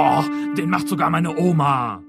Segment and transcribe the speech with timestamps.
[0.00, 0.22] Oh,
[0.56, 2.00] den macht sogar meine Oma.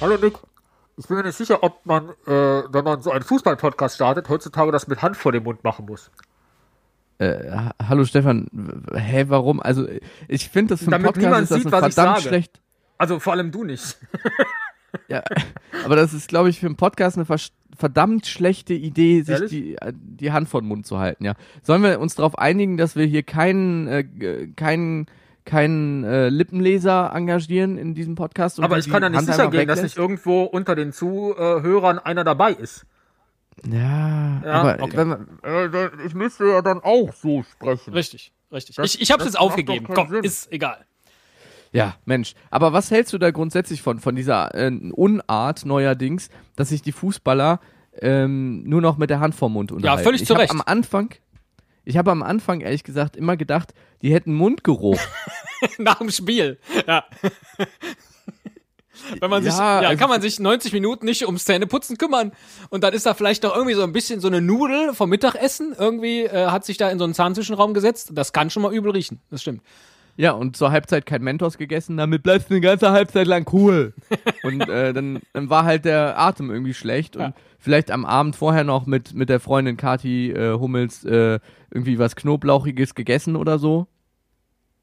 [0.00, 0.34] Hallo Nick.
[0.96, 2.32] Ich bin mir nicht sicher, ob man, äh,
[2.72, 6.10] wenn man so einen Fußball-Podcast startet, heutzutage das mit Hand vor dem Mund machen muss.
[7.18, 8.46] Äh, ha- hallo Stefan,
[8.94, 9.60] hä, warum?
[9.60, 9.86] Also
[10.28, 12.16] ich finde das für einen Damit Podcast niemand ist das sieht, ein was ich verdammt
[12.18, 12.28] sage.
[12.28, 12.60] schlecht.
[12.96, 13.98] Also vor allem du nicht.
[15.08, 15.22] Ja,
[15.84, 17.26] aber das ist, glaube ich, für einen Podcast eine
[17.78, 19.50] verdammt schlechte Idee, sich Ehrlich?
[19.50, 21.24] die, äh, die Hand vor den Mund zu halten.
[21.24, 25.06] Ja, sollen wir uns darauf einigen, dass wir hier keinen, äh, keinen,
[25.44, 28.58] keinen äh, Lippenleser engagieren in diesem Podcast?
[28.58, 29.82] und Aber ich kann ja nicht Hand sicher gehen, dass weglässt?
[29.84, 32.84] nicht irgendwo unter den Zuhörern einer dabei ist.
[33.66, 34.96] Ja, Ja, aber okay.
[34.96, 37.92] wenn man, Äh, ich müsste ja dann auch so sprechen.
[37.92, 38.76] Richtig, richtig.
[38.76, 39.86] Das- ich ich habe es macht aufgegeben.
[39.92, 40.22] Komm, Sinn.
[40.24, 40.84] ist egal.
[41.72, 42.34] Ja, Mensch.
[42.50, 46.92] Aber was hältst du da grundsätzlich von, von dieser äh, Unart neuerdings, dass sich die
[46.92, 47.60] Fußballer
[48.00, 50.02] ähm, nur noch mit der Hand vorm Mund unterhalten?
[50.04, 50.50] völlig ich zu Recht.
[50.50, 51.14] am Anfang,
[51.84, 55.00] ich habe am Anfang ehrlich gesagt immer gedacht, die hätten Mundgeruch.
[55.78, 56.58] Nach dem Spiel.
[56.86, 57.04] Ja.
[59.20, 62.32] Wenn man sich, Ja, ja, also- kann man sich 90 Minuten nicht ums Zähneputzen kümmern
[62.68, 65.74] und dann ist da vielleicht noch irgendwie so ein bisschen so eine Nudel vom Mittagessen
[65.78, 68.10] irgendwie äh, hat sich da in so einen Zahnzwischenraum gesetzt.
[68.12, 69.20] Das kann schon mal übel riechen.
[69.30, 69.62] Das stimmt.
[70.18, 73.94] Ja, und zur Halbzeit kein Mentos gegessen, damit bleibst du eine ganze Halbzeit lang cool.
[74.42, 77.32] und äh, dann, dann war halt der Atem irgendwie schlecht und Ja.
[77.60, 81.38] vielleicht am Abend vorher noch mit, mit der Freundin Kati äh, Hummels äh,
[81.70, 83.86] irgendwie was Knoblauchiges gegessen oder so.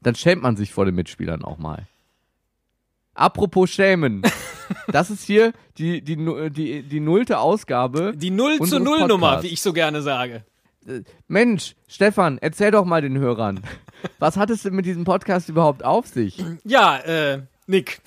[0.00, 1.86] Dann schämt man sich vor den Mitspielern auch mal.
[3.14, 4.22] Apropos schämen.
[4.88, 6.16] Das ist hier die, die,
[6.50, 8.14] die, die nullte Ausgabe.
[8.16, 10.42] Die 0 zu 0 Nummer, wie ich so gerne sage.
[11.28, 13.60] Mensch, Stefan, erzähl doch mal den Hörern.
[14.18, 16.42] Was hat es denn mit diesem Podcast überhaupt auf sich?
[16.64, 18.00] Ja, äh, Nick.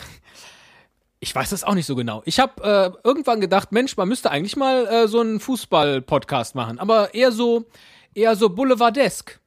[1.19, 2.21] Ich weiß das auch nicht so genau.
[2.25, 6.79] Ich habe äh, irgendwann gedacht, Mensch, man müsste eigentlich mal äh, so einen Fußball-Podcast machen,
[6.79, 7.65] aber eher so,
[8.13, 9.39] eher so boulevardesk.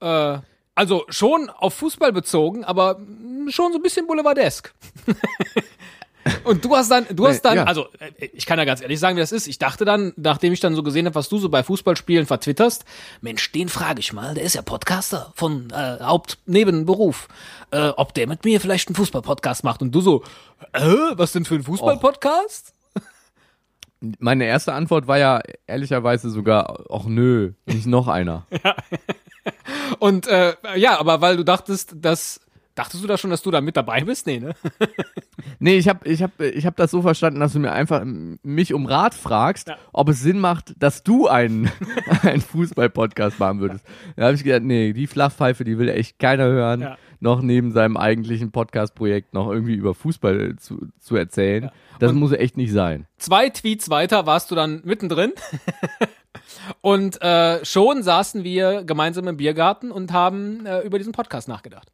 [0.00, 0.38] Äh,
[0.74, 4.74] also schon auf Fußball bezogen, aber mm, schon so ein bisschen boulevardesk.
[6.44, 7.64] Und du hast dann, du hast dann, Ja.
[7.64, 9.46] also äh, ich kann ja ganz ehrlich sagen, wie das ist.
[9.46, 12.84] Ich dachte dann, nachdem ich dann so gesehen habe, was du so bei Fußballspielen vertwitterst,
[13.22, 17.28] Mensch, den frage ich mal, der ist ja Podcaster von äh, Hauptnebenberuf,
[17.70, 19.80] äh, ob der mit mir vielleicht einen Fußball-Podcast macht.
[19.80, 20.22] Und du so,
[20.72, 20.80] äh,
[21.12, 22.74] was denn für ein Fußball-Podcast?
[24.18, 28.46] Meine erste Antwort war ja ehrlicherweise sogar, ach nö, nicht noch einer.
[29.98, 32.40] Und äh, ja, aber weil du dachtest, dass
[32.80, 34.26] dachtest du da schon, dass du da mit dabei bist?
[34.26, 34.54] Nee, ne?
[35.62, 38.72] Nee, ich habe ich hab, ich hab das so verstanden, dass du mir einfach mich
[38.72, 39.76] um Rat fragst, Ja.
[39.92, 41.70] ob es Sinn macht, dass du einen,
[42.22, 43.84] einen Fußball-Podcast machen würdest.
[44.16, 46.96] Da habe ich gedacht, nee, die Flachpfeife, die will echt keiner hören, Ja.
[47.20, 51.70] noch neben seinem eigentlichen Podcast-Projekt noch irgendwie über Fußball zu, zu erzählen.
[51.98, 53.06] Das muss echt nicht sein.
[53.18, 55.32] Zwei Tweets weiter warst du dann mittendrin.
[56.80, 61.90] Und äh, schon saßen wir gemeinsam im Biergarten und haben äh, über diesen Podcast nachgedacht.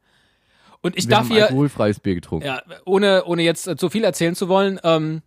[0.81, 2.47] Und ich Wir darf haben hier, alkoholfreies Bier getrunken.
[2.47, 5.21] ja, ohne, ohne jetzt äh, zu viel erzählen zu wollen, ähm,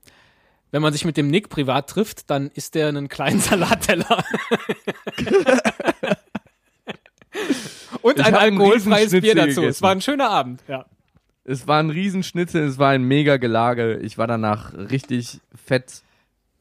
[0.71, 4.25] wenn man sich mit dem Nick privat trifft, dann isst der einen kleinen Salatteller.
[8.03, 9.51] und ein alkoholfreies Bier dazu.
[9.51, 9.83] Es gegessen.
[9.83, 10.87] war ein schöner Abend, ja.
[11.45, 13.97] Es war ein Riesenschnitzel, es war ein mega Gelage.
[13.99, 16.03] Ich war danach richtig fett.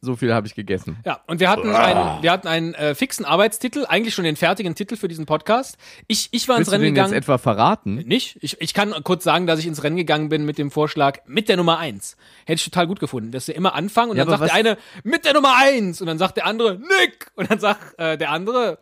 [0.01, 0.97] So viel habe ich gegessen.
[1.05, 4.73] Ja, und wir hatten einen, wir hatten einen äh, fixen Arbeitstitel, eigentlich schon den fertigen
[4.73, 5.77] Titel für diesen Podcast.
[6.07, 7.13] Ich, ich war ins Willst du Rennen den jetzt gegangen.
[7.21, 7.95] etwa verraten?
[7.95, 8.37] Nicht?
[8.41, 11.49] Ich, ich kann kurz sagen, dass ich ins Rennen gegangen bin mit dem Vorschlag mit
[11.49, 12.15] der Nummer eins.
[12.45, 14.55] Hätte ich total gut gefunden, dass wir immer anfangen und Ja, dann sagt der was-
[14.55, 18.17] eine mit der Nummer eins und dann sagt der andere Nick und dann sagt äh,
[18.17, 18.77] der andere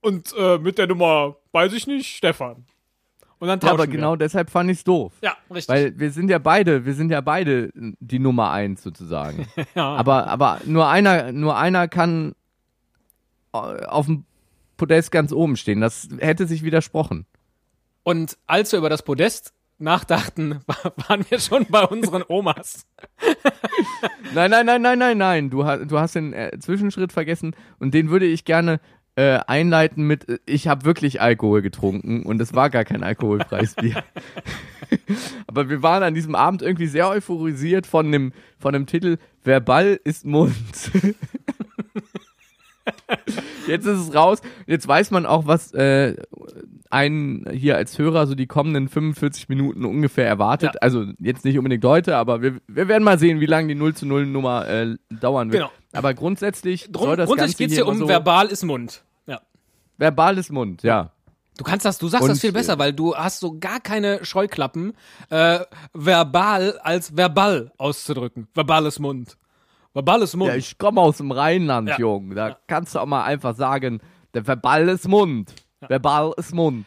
[0.00, 2.64] und äh, mit der Nummer weiß ich nicht Stefan.
[3.38, 4.18] Und dann Ja, tauschen aber genau wir.
[4.18, 5.12] deshalb fand ich's doof.
[5.22, 5.68] Ja, richtig.
[5.74, 9.46] Weil wir sind ja beide, wir sind ja beide die Nummer eins sozusagen.
[9.74, 9.94] ja.
[9.96, 12.34] aber, aber nur einer, nur einer kann
[13.52, 14.24] auf dem
[14.76, 15.80] Podest ganz oben stehen.
[15.80, 17.26] Das hätte sich widersprochen.
[18.02, 22.86] Und als wir über das Podest nachdachten, wa- waren wir schon bei unseren Omas.
[24.34, 25.50] Nein, nein, nein, nein, nein, nein.
[25.50, 28.80] Du, hast du hast den äh, Zwischenschritt vergessen und den würde ich gerne
[29.16, 33.74] äh, einleiten mit, äh, ich habe wirklich Alkohol getrunken und es war gar kein alkoholfreies
[33.80, 34.02] Bier.
[35.46, 39.60] Aber wir waren an diesem Abend irgendwie sehr euphorisiert von dem, von dem Titel Wer
[39.60, 40.54] Ball ist Mund.
[43.66, 44.40] Jetzt ist es raus.
[44.66, 46.16] Jetzt weiß man auch, was äh,
[46.90, 50.74] einen hier als Hörer so die kommenden 45 Minuten ungefähr erwartet.
[50.74, 50.80] Ja.
[50.80, 53.94] Also jetzt nicht unbedingt heute, aber wir, wir werden mal sehen, wie lange die 0
[53.94, 55.62] zu 0 Nummer äh, dauern wird.
[55.64, 55.72] Genau.
[55.92, 59.04] Aber grundsätzlich Drum, soll das grundsätzlich Ganze geht's hier um so verbal ist Mund.
[59.26, 59.40] Ja.
[59.96, 61.10] verbales Mund, ja.
[61.56, 64.24] Du kannst das, du sagst Und, das viel besser, weil du hast so gar keine
[64.24, 64.94] Scheuklappen,
[65.30, 65.60] äh,
[65.92, 68.48] verbal als verbal auszudrücken.
[68.54, 69.36] Verbales Mund.
[69.94, 70.50] Verbal ist Mund.
[70.50, 71.96] Ja, ich komme aus dem Rheinland, Ja.
[71.98, 72.34] Junge.
[72.34, 74.00] Da kannst du auch mal einfach sagen,
[74.34, 75.54] der Verball ist Mund.
[75.80, 76.84] Verbal ist Mund.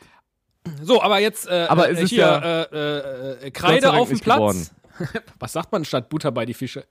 [0.81, 4.19] so, aber jetzt äh, Aber äh, ist hier ja äh, äh, äh, Kreide auf dem
[4.19, 4.73] Platz.
[5.39, 6.85] Was sagt man statt Butter bei die Fische?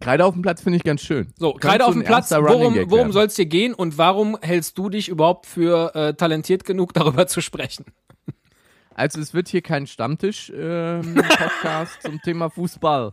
[0.00, 1.32] Kreide auf dem Platz finde ich ganz schön.
[1.38, 2.32] so, Kreide auf dem Platz.
[2.32, 6.92] Worum, worum soll es dir gehen und warum hältst du dich überhaupt für talentiert genug,
[6.94, 7.84] darüber zu sprechen?
[8.96, 13.12] Also es wird hier kein Stammtisch-Podcast zum Thema Fußball.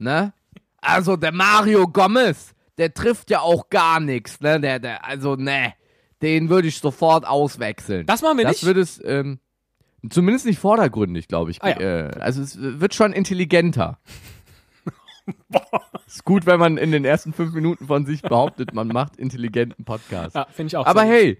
[0.00, 0.32] Ne?
[0.80, 4.40] Also der Mario Gomez, der trifft ja auch gar nichts.
[4.40, 4.60] Ne?
[4.60, 5.74] Der, der, also ne,
[6.22, 8.06] den würde ich sofort auswechseln.
[8.06, 8.66] Das machen wir das nicht.
[8.66, 9.40] wird es ähm,
[10.08, 11.62] zumindest nicht vordergründig, glaube ich.
[11.62, 11.78] Ah, ja.
[11.78, 13.98] äh, also es wird schon intelligenter.
[16.06, 19.84] Ist gut, wenn man in den ersten fünf Minuten von sich behauptet, man macht intelligenten
[19.84, 20.34] Podcast.
[20.34, 20.86] ja, finde ich auch.
[20.86, 21.38] Aber hey,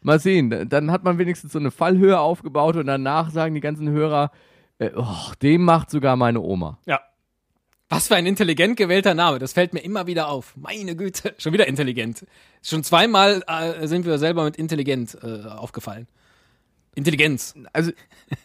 [0.00, 3.90] mal sehen, dann hat man wenigstens so eine Fallhöhe aufgebaut und danach sagen die ganzen
[3.90, 4.30] Hörer,
[4.78, 6.78] äh, oh, dem macht sogar meine Oma.
[6.86, 7.00] Ja.
[7.88, 9.38] Was für ein intelligent gewählter Name.
[9.38, 10.56] Das fällt mir immer wieder auf.
[10.56, 11.34] Meine Güte.
[11.38, 12.26] Schon wieder intelligent.
[12.62, 16.08] Schon zweimal äh, sind wir selber mit intelligent äh, aufgefallen.
[16.96, 17.54] Intelligenz.
[17.72, 17.92] Also,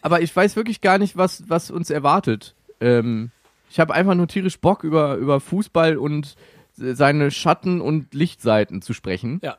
[0.00, 2.54] aber ich weiß wirklich gar nicht, was, was uns erwartet.
[2.80, 3.30] Ähm,
[3.68, 6.36] ich habe einfach nur tierisch Bock, über, über Fußball und
[6.74, 9.40] seine Schatten- und Lichtseiten zu sprechen.
[9.42, 9.58] Ja.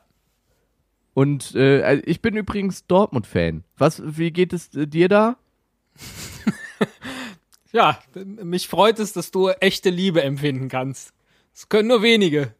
[1.12, 3.64] Und äh, also ich bin übrigens Dortmund-Fan.
[3.76, 5.36] Was, wie geht es äh, dir da?
[7.74, 11.12] Ja, mich freut es, dass du echte Liebe empfinden kannst.
[11.52, 12.54] Es können nur wenige.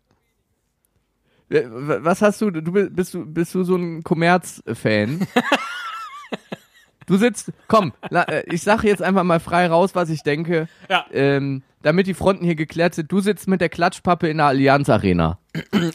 [1.51, 2.51] Äh, Was hast du?
[2.51, 5.27] Du bi- bist du bist du so ein Kommerz-Fan?
[7.07, 11.07] du sitzt, komm, äh, ich sage jetzt einfach mal frei raus, was ich denke, Ja.
[11.13, 13.13] ähm, damit die Fronten hier geklärt sind.
[13.13, 15.39] Du sitzt mit der Klatschpappe in der Allianz Arena.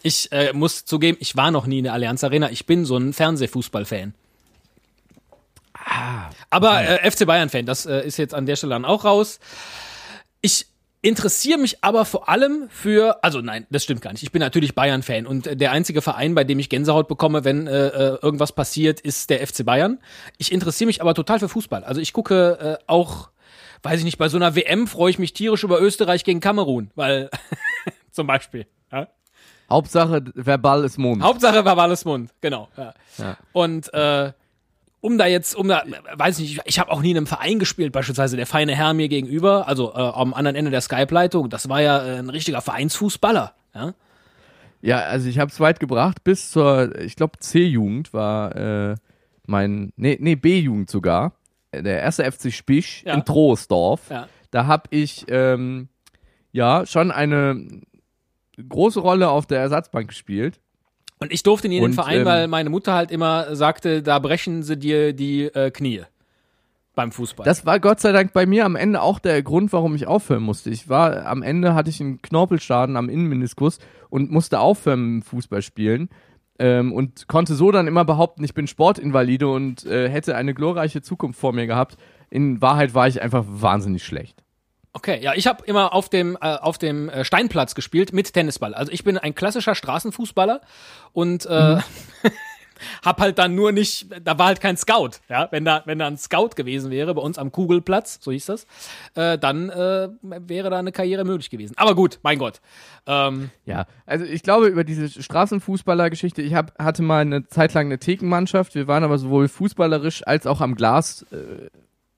[0.04, 2.50] Ich äh, muss zugeben, ich war noch nie in der Allianz Arena.
[2.52, 4.14] Ich bin so ein Fernsehfußball-Fan.
[6.50, 9.40] Aber äh, FC Bayern-Fan, das äh, ist jetzt an der Stelle dann auch raus.
[10.42, 10.68] Ich
[11.02, 14.24] interessiere mich aber vor allem für, also nein, das stimmt gar nicht.
[14.24, 17.68] Ich bin natürlich Bayern-Fan und äh, der einzige Verein, bei dem ich Gänsehaut bekomme, wenn
[17.68, 20.00] äh, äh, irgendwas passiert, ist der FC Bayern.
[20.38, 21.84] Ich interessiere mich aber total für Fußball.
[21.84, 23.30] Also ich gucke äh, auch,
[23.84, 26.92] weiß ich nicht, bei so einer WM freue ich mich tierisch über Österreich gegen Kamerun,
[26.96, 27.30] weil
[28.12, 28.68] zum Beispiel.
[28.92, 29.08] Ja?
[29.70, 31.24] Hauptsache, verbal ist Mond.
[31.24, 32.68] Hauptsache verbales Mund, genau.
[32.76, 32.94] Ja.
[33.18, 33.38] Ja.
[33.54, 34.34] Und äh,
[35.02, 37.60] um da jetzt, um da, weiß ich nicht, ich habe auch nie in einem Verein
[37.60, 41.70] gespielt, beispielsweise der feine Herr mir gegenüber, also äh, am anderen Ende der Skype-Leitung, das
[41.70, 43.54] war ja äh, ein richtiger Vereinsfußballer.
[43.74, 43.94] Ja?
[44.82, 48.96] Ja, also ich habe es weit gebracht, bis zur, ich glaube, C-Jugend war äh,
[49.46, 51.34] mein, nee, nee, B-Jugend sogar,
[51.74, 53.14] der erste FC Spisch Ja.
[53.14, 54.10] in Troisdorf.
[54.10, 54.28] Ja.
[54.52, 55.90] Da habe ich, ähm,
[56.52, 57.82] ja, schon eine
[58.68, 60.60] große Rolle auf der Ersatzbank gespielt.
[61.20, 64.02] Und ich durfte nie in den Und, Verein, ähm, weil meine Mutter halt immer sagte,
[64.02, 66.04] da brechen sie dir die äh, Knie
[66.96, 67.46] beim Fußball.
[67.46, 70.44] Das war Gott sei Dank bei mir am Ende auch der Grund, warum ich aufhören
[70.44, 70.70] musste.
[70.70, 73.80] Ich war, am Ende hatte ich einen Knorpelschaden am Innenmeniskus
[74.10, 76.10] und musste aufhören mit Fußball spielen.
[76.58, 81.02] Ähm, und konnte so dann immer behaupten, ich bin Sportinvalide und äh, hätte eine glorreiche
[81.02, 81.96] Zukunft vor mir gehabt.
[82.30, 84.44] In Wahrheit war ich einfach wahnsinnig schlecht.
[85.00, 88.74] Okay, ja, ich habe immer auf dem äh, auf dem äh, Steinplatz gespielt mit Tennisball.
[88.74, 90.60] Also ich bin ein klassischer Straßenfußballer
[91.14, 91.82] und äh, Mhm.
[93.06, 95.48] hab halt dann nur nicht, da war halt kein Scout, ja.
[95.52, 98.68] Wenn da wenn da ein Scout gewesen wäre bei uns am Kugelplatz, so hieß das,
[99.16, 101.76] äh, dann äh, wäre da eine Karriere möglich gewesen.
[101.78, 102.60] Aber gut, mein Gott.
[103.08, 107.86] Ähm, Ja, also ich glaube über diese Straßenfußballer-Geschichte, ich hab, hatte mal eine Zeit lang
[107.86, 111.70] eine Thekenmannschaft, wir waren aber sowohl fußballerisch als auch am Glas äh,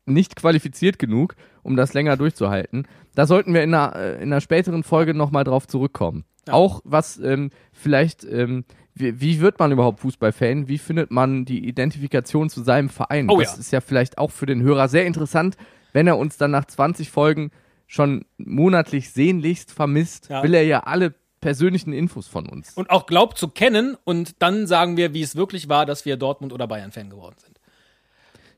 [0.06, 2.88] nicht qualifiziert genug, um das länger durchzuhalten.
[3.16, 6.26] Da sollten wir in einer, äh, in einer späteren Folge nochmal drauf zurückkommen.
[6.50, 8.66] Auch was ähm, vielleicht, ähm,
[8.96, 10.68] wie, wie wird man überhaupt Fußballfan?
[10.68, 13.30] Wie findet man die Identifikation zu seinem Verein?
[13.30, 13.60] Oh das ja.
[13.60, 15.56] ist ja vielleicht auch für den Hörer sehr interessant,
[15.94, 17.52] wenn er uns dann nach 20 Folgen
[17.86, 20.42] schon monatlich sehnlichst vermisst, Ja.
[20.44, 22.74] will er ja alle persönlichen Infos von uns.
[22.76, 26.16] und auch glaubt zu kennen und dann sagen wir, wie es wirklich war, dass wir
[26.16, 27.60] Dortmund oder Bayern Fan geworden sind.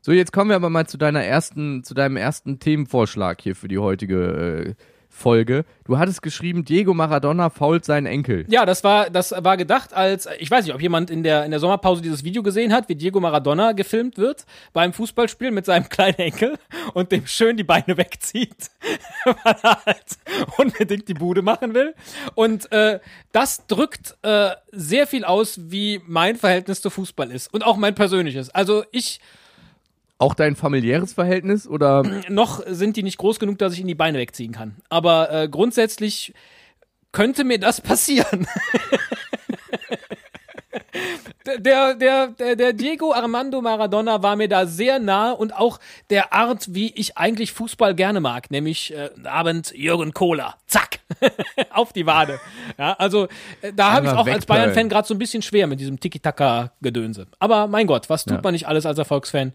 [0.04, 3.68] So, jetzt kommen wir aber mal zu deiner ersten, zu deinem ersten Themenvorschlag hier für
[3.68, 5.64] die heutige äh, Folge.
[5.86, 8.44] Du hattest geschrieben, Diego Maradona fault seinen Enkel.
[8.50, 11.52] Ja, das war, das war gedacht als, ich weiß nicht, ob jemand in der, in
[11.52, 14.44] der Sommerpause dieses Video gesehen hat, wie Diego Maradona gefilmt wird
[14.74, 16.58] beim Fußballspiel mit seinem kleinen Enkel
[16.92, 18.72] und dem schön die Beine wegzieht,
[19.24, 20.18] weil er halt
[20.58, 21.94] unbedingt die Bude machen will.
[22.34, 23.00] Und äh,
[23.32, 27.94] das drückt äh, sehr viel aus, wie mein Verhältnis zu Fußball ist und auch mein
[27.94, 28.50] persönliches.
[28.50, 29.18] Also ich,
[30.18, 33.94] Auch dein familiäres Verhältnis oder noch sind die nicht groß genug, dass ich ihnen die
[33.94, 34.76] Beine wegziehen kann.
[34.88, 36.32] Aber äh, grundsätzlich
[37.12, 38.46] könnte mir das passieren.
[41.58, 45.78] der, der, der, der Diego Armando Maradona war mir da sehr nah und auch
[46.10, 50.54] der Art, wie ich eigentlich Fußball gerne mag, nämlich äh, Abend Jürgen Kohler.
[50.66, 51.00] Zack.
[51.70, 52.40] Auf die Wade.
[52.78, 53.28] Ja, also
[53.62, 54.46] äh, da habe ich auch als.
[54.46, 57.26] Bayern-Fan gerade so ein bisschen schwer mit diesem Tiki-Taka-Gedönse.
[57.38, 58.40] Aber mein Gott, was tut Ja.
[58.42, 59.52] man nicht alles als Erfolgsfan?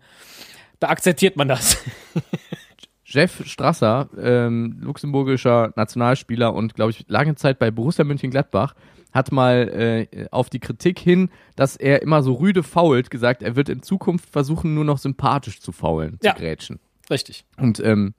[0.79, 1.77] Da akzeptiert man das.
[3.05, 8.75] Jeff Strasser, ähm, luxemburgischer Nationalspieler und, glaube ich, lange Zeit bei Borussia Mönchengladbach,
[9.11, 13.55] hat mal äh, auf die Kritik hin, dass er immer so rüde fault, gesagt, er
[13.55, 16.35] wird in Zukunft versuchen, nur noch sympathisch zu faulen, Ja.
[16.35, 16.79] zu grätschen.
[17.09, 17.45] Richtig.
[17.57, 18.13] Und ähm,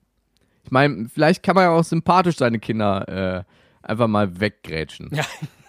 [0.65, 5.09] ich meine, vielleicht kann man ja auch sympathisch seine Kinder äh, einfach mal weggrätschen.
[5.13, 5.23] Ja.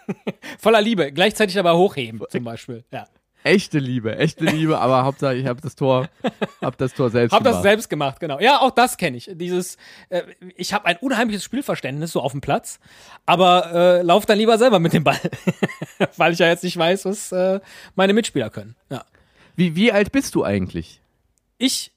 [0.58, 2.84] Voller Liebe, gleichzeitig aber hochheben, zum Beispiel.
[2.92, 3.06] Ja.
[3.44, 6.08] Echte Liebe, echte Liebe, aber Hauptsache ich habe das Tor,
[6.61, 7.62] hab das Tor selbst Hab das gemacht.
[7.64, 8.38] selbst gemacht, genau.
[8.38, 9.28] Ja, auch das kenne ich.
[9.34, 9.76] Dieses,
[10.11, 10.22] äh,
[10.56, 12.78] ich habe ein unheimliches Spielverständnis so auf dem Platz,
[13.26, 15.18] aber äh, lauf dann lieber selber mit dem Ball,
[16.16, 17.61] weil ich ja jetzt nicht weiß, was äh,
[17.96, 18.76] meine Mitspieler können.
[18.90, 19.04] Ja.
[19.56, 21.00] Wie, wie alt bist du eigentlich?
[21.58, 21.92] Ich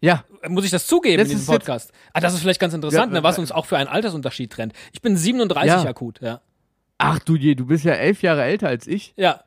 [0.00, 1.90] Ja, muss ich das zugeben Das in diesem Podcast.
[2.12, 4.52] Ah, das ist vielleicht ganz interessant, Ja, ne, was äh, uns auch für einen Altersunterschied
[4.52, 4.72] trennt.
[4.92, 5.88] Ich bin 37 Ja.
[5.88, 6.40] akut, ja.
[6.98, 9.14] ach du je, du bist ja elf Jahre älter als ich.
[9.16, 9.42] Ja,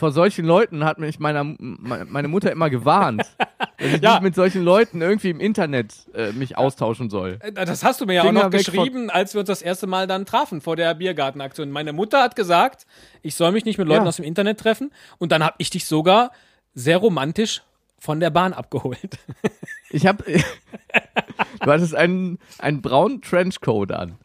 [0.00, 3.22] Vor solchen Leuten hat mich meiner, me- meine Mutter immer gewarnt,
[3.78, 4.12] dass ich Ja.
[4.14, 7.36] nicht mit solchen Leuten irgendwie im Internet äh, mich austauschen soll.
[7.40, 9.86] Äh, Das hast du mir ja Finger auch noch geschrieben, als wir uns das erste
[9.86, 11.70] Mal dann trafen vor der Biergartenaktion.
[11.70, 12.86] Meine Mutter hat gesagt,
[13.20, 14.08] ich soll mich nicht mit Leuten Ja.
[14.08, 14.90] aus dem Internet treffen.
[15.18, 16.30] Und dann habe ich dich sogar
[16.74, 17.60] sehr romantisch
[17.98, 19.18] von der Bahn abgeholt.
[19.92, 20.22] Ich habe,
[21.60, 24.18] du hattest einen, einen braunen Trenchcoat an.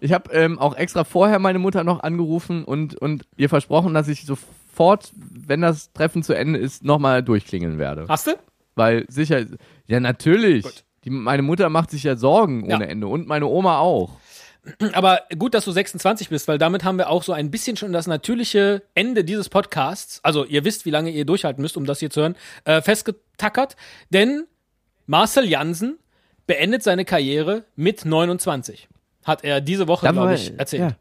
[0.00, 4.08] Ich habe ähm, auch extra vorher meine Mutter noch angerufen und, und ihr versprochen, dass
[4.08, 4.26] ich
[4.74, 8.06] sofort, wenn das Treffen zu Ende ist, nochmal durchklingeln werde.
[8.08, 8.32] Hast du?
[8.74, 9.44] Weil sicher,
[9.86, 10.66] ja natürlich.
[11.04, 12.76] Die, meine Mutter macht sich ja Sorgen Ja.
[12.76, 14.16] ohne Ende und meine Oma auch.
[14.94, 17.92] Aber gut, dass du 26 bist, weil damit haben wir auch so ein bisschen schon
[17.92, 22.00] das natürliche Ende dieses Podcasts, also ihr wisst, wie lange ihr durchhalten müsst, um das
[22.00, 23.76] hier zu hören, äh, festgetackert.
[24.08, 24.44] Denn
[25.06, 25.98] Marcel Jansen
[26.46, 28.88] beendet seine Karriere mit 29.
[29.24, 30.82] Hat er diese Woche, glaube ich, erzählt.
[30.82, 30.96] ja.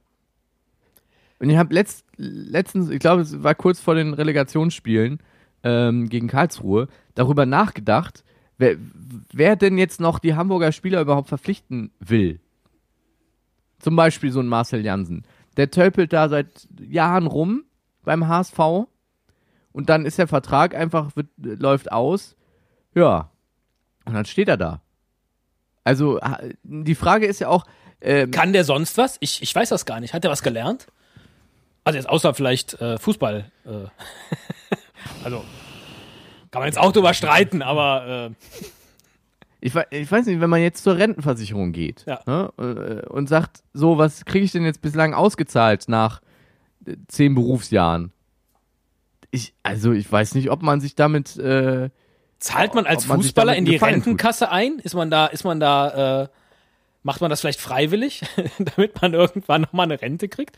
[1.40, 5.20] Und ich habe letzt, letztens, ich glaube, es war kurz vor den Relegationsspielen
[5.64, 8.24] ähm, gegen Karlsruhe, darüber nachgedacht,
[8.58, 8.76] wer,
[9.32, 12.40] wer denn jetzt noch die Hamburger Spieler überhaupt verpflichten will.
[13.80, 15.24] Zum Beispiel so ein Marcel Jansen.
[15.58, 17.64] Der tölpelt da seit Jahren rum
[18.04, 18.88] beim HSV
[19.72, 22.36] und dann ist der Vertrag einfach, wird, läuft aus.
[22.96, 23.32] Ja.
[24.06, 24.82] Und dann steht er da.
[25.84, 26.20] Also
[26.64, 27.66] die Frage ist ja auch,
[28.04, 29.18] ähm, Kann der sonst was?
[29.22, 30.14] Ich, ich weiß das gar nicht.
[30.14, 30.88] Hat er was gelernt?
[31.84, 33.52] Also jetzt außer vielleicht äh, Fußball.
[33.66, 33.70] Äh.
[35.24, 35.44] also
[36.52, 38.66] kann man jetzt auch drüber streiten, aber äh,
[39.60, 42.20] Ich, ich weiß nicht, wenn man jetzt zur Rentenversicherung geht Ja.
[42.26, 46.22] ne, äh, und sagt, so, was kriege ich denn jetzt bislang ausgezahlt nach
[46.86, 48.12] äh, zehn Berufsjahren?
[49.32, 51.90] Ich, also ich weiß nicht, ob man sich damit, äh,
[52.38, 54.06] zahlt man als man Fußballer in die Gefallen tut.
[54.08, 54.78] Rentenkasse ein?
[54.80, 56.28] Ist man da, ist man da, äh,
[57.02, 58.22] macht man das vielleicht freiwillig,
[58.60, 60.56] damit man irgendwann nochmal eine Rente kriegt?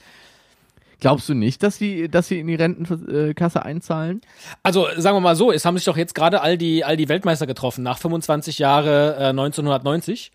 [0.99, 4.21] Glaubst du nicht, dass sie, dass sie in die Rentenkasse einzahlen?
[4.63, 7.09] Also sagen wir mal so, es haben sich doch jetzt gerade all die, all die
[7.09, 10.31] Weltmeister getroffen nach 25 Jahre äh, 1990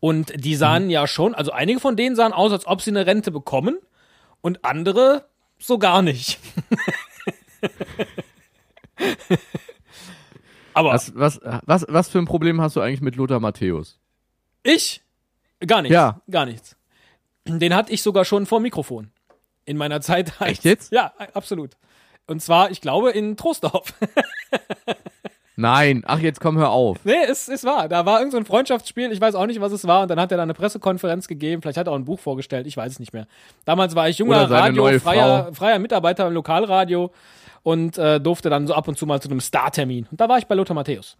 [0.00, 3.06] und die sahen ja schon, also einige von denen sahen aus, als ob sie eine
[3.06, 3.78] Rente bekommen
[4.40, 5.26] und andere
[5.58, 6.38] so gar nicht.
[10.74, 13.98] Aber Was, was, was, was für ein Problem hast du eigentlich mit Lothar Matthäus?
[14.62, 15.02] ich
[15.66, 16.20] gar nichts, Ja.
[16.30, 16.76] gar nichts.
[17.46, 19.10] Den hatte ich sogar schon vor Mikrofon
[19.64, 20.32] in meiner Zeit.
[20.40, 20.92] Als, Echt jetzt?
[20.92, 21.72] Ja, absolut.
[22.26, 23.92] Und zwar, ich glaube, in Troisdorf.
[25.56, 26.98] Nein, ach jetzt komm, hör auf.
[27.04, 27.88] Nee, es, es war.
[27.88, 30.02] Da war irgend so ein Freundschaftsspiel, ich weiß auch nicht, was es war.
[30.02, 31.62] Und dann hat er da eine Pressekonferenz gegeben.
[31.62, 33.28] Vielleicht hat er auch ein Buch vorgestellt, ich weiß es nicht mehr.
[33.64, 37.12] Damals war ich junger Radio, freier, freier Mitarbeiter im Lokalradio
[37.62, 40.08] und äh, durfte dann so ab und zu mal zu einem Startermin.
[40.10, 41.16] Und da war ich bei Lothar Matthäus.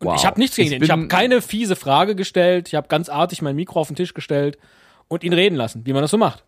[0.00, 0.16] Und Wow.
[0.16, 0.82] ich habe nichts gegen Ich den.
[0.82, 2.68] Ich habe keine fiese Frage gestellt.
[2.68, 4.58] Ich habe ganz artig mein Mikro auf den Tisch gestellt
[5.08, 6.44] und ihn reden lassen, wie man das so macht.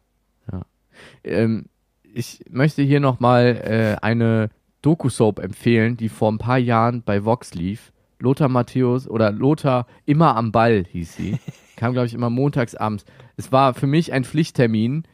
[1.26, 1.66] Ähm,
[2.02, 4.50] ich möchte hier nochmal äh, eine
[4.82, 7.92] Doku-Soap empfehlen, die vor ein paar Jahren bei Vox lief.
[8.18, 11.38] Lothar Matthäus oder Lothar immer am Ball hieß sie.
[11.76, 13.04] Kam, glaube ich, immer montags abends.
[13.36, 15.04] Es war für mich ein Pflichttermin,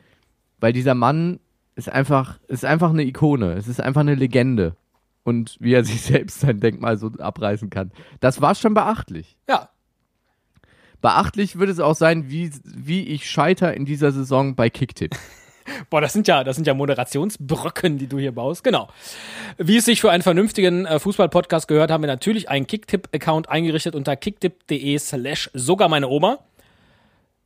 [0.61, 1.41] weil dieser Mann
[1.75, 3.55] ist einfach, ist einfach eine Ikone.
[3.55, 4.77] Es ist einfach eine Legende.
[5.25, 7.91] Und wie er sich selbst sein Denkmal so abreißen kann.
[8.21, 9.37] Das war schon beachtlich.
[9.49, 9.71] Ja,
[11.03, 15.17] Beachtlich wird es auch sein, wie, wie ich scheiter in dieser Saison bei Kicktipp.
[15.91, 18.65] Boah, das sind ja, das sind ja Moderationsbrücken, die du hier baust.
[18.65, 18.89] Genau.
[19.59, 23.95] Wie es sich für einen vernünftigen äh, Fußball-Podcast gehört, haben wir natürlich einen Kicktipp-Account eingerichtet
[23.95, 26.39] unter kicktipp.de slash sogar meine Oma.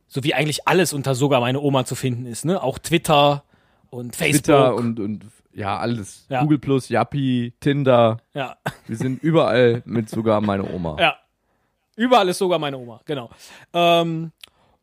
[0.07, 2.63] So wie eigentlich alles unter sogar meine Oma zu finden ist, ne?
[2.63, 3.43] Auch Twitter
[3.89, 4.43] und Facebook.
[4.43, 6.25] Twitter und, und Ja, alles.
[6.29, 6.41] Ja.
[6.41, 8.17] Google Plus, Yappi, Tinder.
[8.33, 8.57] Ja.
[8.85, 10.97] Wir sind überall mit sogar meine Oma.
[10.99, 11.15] Ja.
[11.97, 13.31] Überall ist sogar meine Oma, genau.
[13.73, 14.31] Ähm,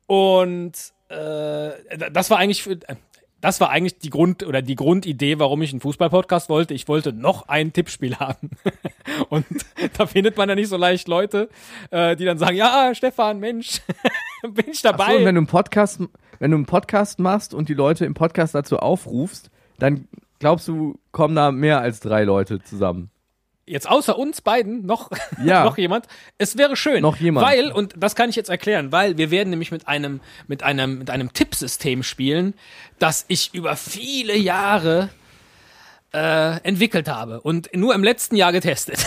[0.06, 0.72] und
[1.08, 2.96] äh, das war eigentlich für, äh,
[3.44, 6.72] das war eigentlich die Grund oder die Grundidee, warum ich einen Fußball-Podcast wollte.
[6.72, 8.48] Ich wollte noch ein Tippspiel haben.
[9.28, 9.44] und
[9.98, 11.50] da findet man ja nicht so leicht Leute,
[11.90, 13.82] äh, die dann sagen, ja, Stefan, Mensch,
[14.42, 15.04] bin ich dabei.
[15.04, 16.00] Ach so, und wenn du einen Podcast,
[16.38, 20.08] wenn du einen Podcast machst und die Leute im Podcast dazu aufrufst, dann
[20.38, 23.10] glaubst du, kommen da mehr als drei Leute zusammen.
[23.66, 25.10] Jetzt außer uns beiden noch,
[25.42, 25.64] Ja.
[25.64, 26.06] noch jemand.
[26.38, 27.02] Es wäre schön.
[27.02, 27.46] Noch jemand.
[27.46, 30.98] Weil, und das kann ich jetzt erklären, weil wir werden nämlich mit einem, mit einem,
[30.98, 32.54] mit einem Tippsystem spielen,
[32.98, 35.08] das ich über viele Jahre
[36.12, 39.04] äh, entwickelt habe und nur im letzten Jahr getestet.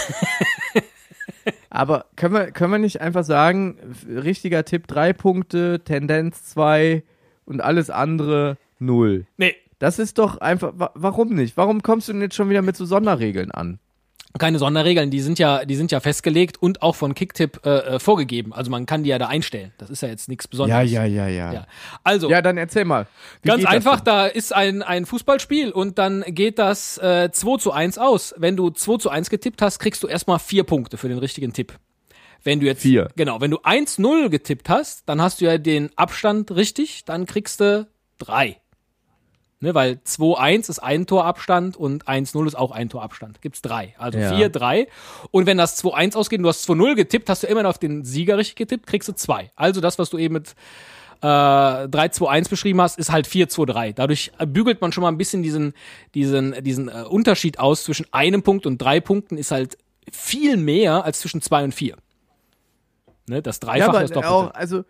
[1.69, 7.03] Aber können wir, können wir nicht einfach sagen, richtiger Tipp drei Punkte, Tendenz zwei
[7.45, 9.25] und alles andere null?
[9.37, 11.55] nee, Das ist doch einfach, wa warum nicht?
[11.57, 13.79] Warum kommst du denn jetzt schon wieder mit so Sonderregeln an?
[14.37, 17.99] Keine Sonderregeln, die sind ja, die sind ja festgelegt und auch von Kicktip äh, äh,
[17.99, 18.53] vorgegeben.
[18.53, 19.71] Also man kann die ja da einstellen.
[19.77, 20.89] Das ist ja jetzt nichts Besonderes.
[21.05, 21.51] ja, ja.
[21.53, 21.67] Ja.
[22.03, 23.07] Also, Ja, dann erzähl mal.
[23.41, 27.71] Wie Ganz einfach, da ist ein, ein Fußballspiel und dann geht das äh, 2 zu
[27.71, 28.33] 1 aus.
[28.37, 31.53] Wenn du 2 zu 1 getippt hast, kriegst du erstmal vier Punkte für den richtigen
[31.53, 31.73] Tipp.
[32.43, 33.09] Wenn du jetzt, Vier.
[33.15, 37.59] genau, wenn du 1-0 getippt hast, dann hast du ja den Abstand richtig, dann kriegst
[37.59, 37.87] du
[38.19, 38.57] drei.
[39.59, 43.41] Ne, weil 2-1 ist ein Torabstand und 1-0 ist auch ein Torabstand.
[43.41, 43.95] Gibt's drei.
[43.97, 44.35] Also Ja.
[44.35, 44.87] 4, 3.
[45.31, 47.79] Und wenn das 2-1 ausgeht und du hast 2-0 getippt, hast du immer noch auf
[47.79, 49.51] den Sieger richtig getippt, kriegst du zwei.
[49.55, 50.53] Also das, was du eben mit
[51.21, 53.93] äh, 3-2-1 beschrieben hast, ist halt 4-2-3.
[53.93, 55.73] Dadurch bügelt man schon mal ein bisschen diesen,
[56.13, 59.75] diesen, diesen äh, Unterschied aus zwischen einem Punkt und drei Punkten ist halt
[60.11, 61.97] viel mehr als zwischen zwei und vier.
[63.27, 64.33] Ne, das ja, Dreifache aber ist Doppelte.
[64.33, 64.85] auch, also,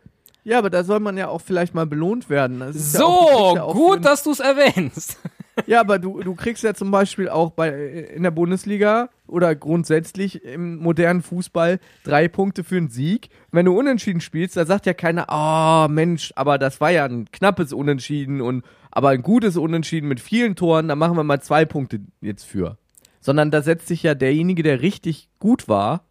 [0.48, 2.64] ja, aber da soll man ja auch vielleicht mal belohnt werden.
[2.72, 5.20] So, ja auch gut, dass du es erwähnst.
[5.66, 7.72] Ja, aber du, du kriegst ja zum Beispiel auch bei,
[8.14, 13.30] in der Bundesliga oder grundsätzlich im modernen Fußball drei Punkte für einen Sieg.
[13.52, 17.32] Wenn du unentschieden spielst, da sagt ja keiner, oh Mensch, aber das war ja ein
[17.32, 21.66] knappes Unentschieden und aber ein gutes Unentschieden mit vielen Toren, da machen wir mal zwei
[21.66, 22.78] Punkte jetzt für.
[23.20, 26.06] Sondern da setzt sich ja derjenige, der richtig gut war,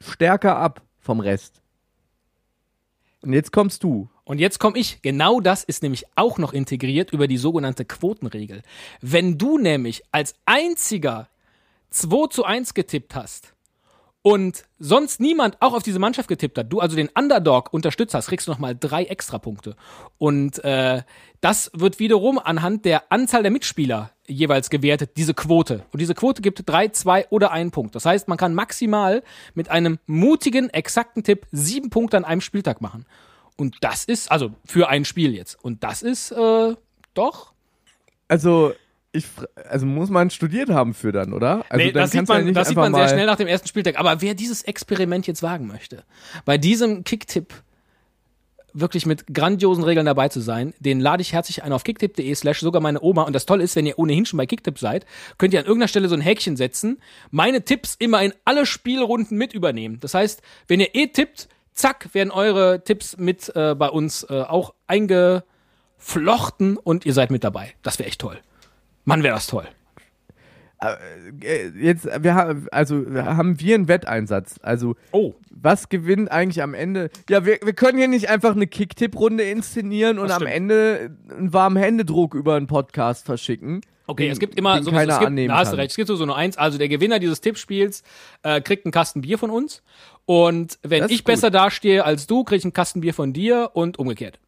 [0.00, 1.61] stärker ab vom Rest.
[3.22, 4.08] Und jetzt kommst du.
[4.24, 5.00] Und jetzt komme ich.
[5.02, 8.62] Genau das ist nämlich auch noch integriert über die sogenannte Quotenregel.
[9.00, 11.28] Wenn du nämlich als einziger
[11.90, 13.54] 2 zu 1 getippt hast
[14.22, 18.28] und sonst niemand auch auf diese Mannschaft getippt hat, du also den Underdog unterstützt hast,
[18.28, 19.74] kriegst du nochmal drei Extrapunkte.
[20.16, 21.02] Und äh,
[21.40, 25.84] das wird wiederum anhand der Anzahl der Mitspieler jeweils gewertet, diese Quote.
[25.92, 27.96] Und diese Quote gibt drei, zwei oder einen Punkt.
[27.96, 32.80] Das heißt, man kann maximal mit einem mutigen, exakten Tipp sieben Punkte an einem Spieltag
[32.80, 33.06] machen.
[33.56, 35.62] Und das ist, also für ein Spiel jetzt.
[35.62, 36.76] Und das ist äh,
[37.14, 37.52] doch.
[38.28, 38.72] Also,
[39.12, 39.26] ich,
[39.68, 41.64] also muss man studiert haben für dann, oder?
[41.68, 43.46] Also nee, dann das sieht ja man, nicht das sieht man sehr schnell nach dem
[43.46, 43.98] ersten Spieltag.
[43.98, 46.04] Aber wer dieses Experiment jetzt wagen möchte,
[46.44, 47.52] bei diesem Kicktipp
[48.74, 52.60] wirklich mit grandiosen Regeln dabei zu sein, den lade ich herzlich ein auf kicktipp.de slash
[52.60, 53.22] sogar meine Oma.
[53.22, 55.04] Und das Tolle ist, wenn ihr ohnehin schon bei Kicktipp seid,
[55.36, 56.98] könnt ihr an irgendeiner Stelle so ein Häkchen setzen,
[57.30, 59.98] meine Tipps immer in alle Spielrunden mit übernehmen.
[60.00, 64.40] Das heißt, wenn ihr eh tippt, zack, werden eure Tipps mit äh, bei uns äh,
[64.40, 67.74] auch eingeflochten und ihr seid mit dabei.
[67.82, 68.40] Das wäre echt toll.
[69.04, 69.66] Mann, wäre das toll.
[70.80, 74.56] Äh, jetzt, wir haben, also haben wir einen Wetteinsatz.
[74.62, 77.10] Also, Oh, was gewinnt eigentlich am Ende?
[77.28, 80.44] Ja, wir, wir können hier nicht einfach eine Kicktipp-Runde inszenieren und am.
[80.46, 83.80] Ende einen warmen Händedruck über einen Podcast verschicken.
[84.08, 85.96] Okay, den- es gibt immer so keiner es gibt, annehmen da hast du recht, es
[85.96, 88.02] gibt so nur eins, also der Gewinner dieses Tippspiels
[88.42, 89.84] äh, kriegt einen Kasten Bier von uns
[90.24, 91.26] und wenn ich gut.
[91.26, 94.40] besser dastehe als du, krieg ich einen Kasten Bier von dir und umgekehrt.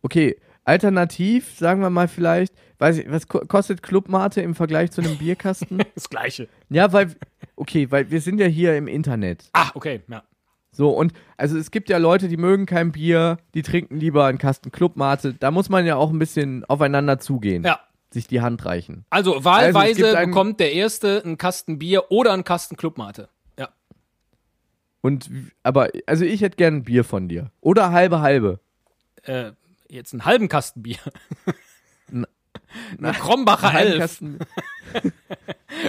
[0.00, 5.00] Okay, alternativ, sagen wir mal vielleicht, weiß ich, was ko- kostet Clubmate im Vergleich zu
[5.00, 5.82] einem Bierkasten?
[5.94, 6.48] Das gleiche.
[6.70, 7.14] ja, weil,
[7.56, 9.48] okay, weil wir sind ja hier im Internet.
[9.52, 10.22] Ah, okay, ja.
[10.70, 14.38] So, und also es gibt ja Leute, die mögen kein Bier, die trinken lieber einen
[14.38, 15.34] Kasten Clubmate.
[15.34, 17.64] Da muss man ja auch ein bisschen aufeinander zugehen.
[17.64, 17.80] Ja.
[18.10, 19.04] Sich die Hand reichen.
[19.10, 23.28] Also Also, wahlweise einen- bekommt der erste einen Kasten Bier oder einen Kasten Clubmate.
[23.58, 23.70] Ja.
[25.00, 25.28] Und,
[25.64, 27.50] aber, also ich hätte gern ein Bier von dir.
[27.60, 28.60] Oder halbe, halbe.
[29.24, 29.52] Äh,
[29.88, 30.98] jetzt einen halben Kasten Bier.
[32.98, 34.22] Eine Krombacher Elf.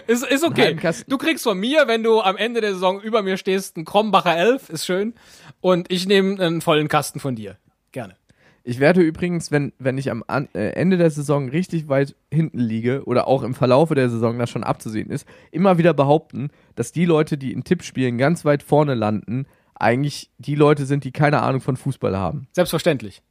[0.08, 0.76] Ist, ist okay.
[1.08, 4.36] Du kriegst von mir, wenn du am Ende der Saison über mir stehst, einen Krombacher
[4.36, 5.14] Elf, ist schön.
[5.62, 7.58] Und ich nehme einen vollen Kasten von dir.
[7.92, 8.16] Gerne.
[8.64, 13.04] Ich werde übrigens, wenn, wenn ich am äh, Ende der Saison richtig weit hinten liege
[13.06, 17.06] oder auch im Verlaufe der Saison das schon abzusehen ist, immer wieder behaupten, dass die
[17.06, 21.62] Leute, die in Tippspielen ganz weit vorne landen, eigentlich die Leute sind, die keine Ahnung
[21.62, 22.48] von Fußball haben.
[22.52, 23.24] Selbstverständlich.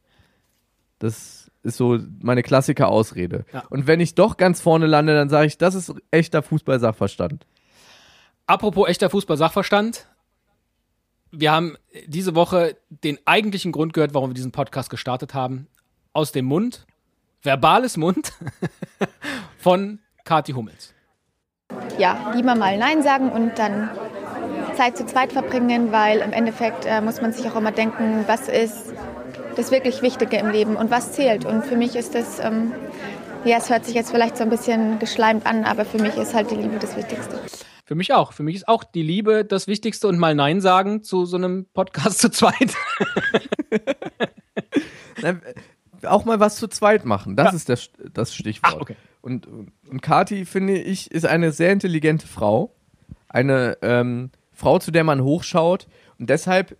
[0.97, 3.45] Das ist so meine Klassiker-Ausrede.
[3.53, 3.63] Ja.
[3.69, 7.45] Und wenn ich doch ganz vorne lande, dann sage ich, das ist echter Fußball-Sachverstand.
[8.47, 10.07] Apropos echter Fußball-Sachverstand.
[11.31, 11.75] Wir haben
[12.07, 15.67] diese Woche den eigentlichen Grund gehört, warum wir diesen Podcast gestartet haben.
[16.13, 16.87] Aus dem Mund,
[17.43, 18.33] verbales Mund
[19.57, 20.93] von Kati Hummels.
[21.99, 23.89] ja, lieber mal Nein sagen und dann
[24.75, 28.47] Zeit zu zweit verbringen, weil im Endeffekt äh, muss man sich auch immer denken, was
[28.47, 28.93] ist
[29.59, 31.45] das wirklich Wichtige im Leben und was zählt.
[31.45, 32.71] Und für mich ist das, ähm,
[33.43, 36.33] ja, es hört sich jetzt vielleicht so ein bisschen geschleimt an, aber für mich ist
[36.33, 37.39] halt die Liebe das Wichtigste.
[37.85, 38.33] Für mich auch.
[38.33, 41.65] Für mich ist auch die Liebe das Wichtigste und mal Nein sagen zu so einem
[41.73, 42.73] Podcast zu zweit.
[45.21, 45.41] Nein,
[46.03, 47.55] auch mal was zu zweit machen, das Ja.
[47.55, 48.73] ist das, das Stichwort.
[48.77, 48.95] Ach, okay.
[49.21, 52.73] Und, und Kati, finde ich, ist eine sehr intelligente Frau.
[53.27, 55.87] Eine ähm, Frau, zu der man hochschaut.
[56.19, 56.77] Und deshalb,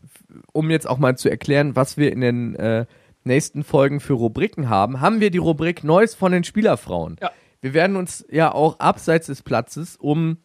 [0.53, 2.85] um jetzt auch mal zu erklären, was wir in den äh,
[3.23, 7.17] nächsten Folgen für Rubriken haben, haben wir die Rubrik Neues von den Spielerfrauen.
[7.21, 7.31] Ja.
[7.61, 10.37] Wir werden uns ja auch abseits des Platzes um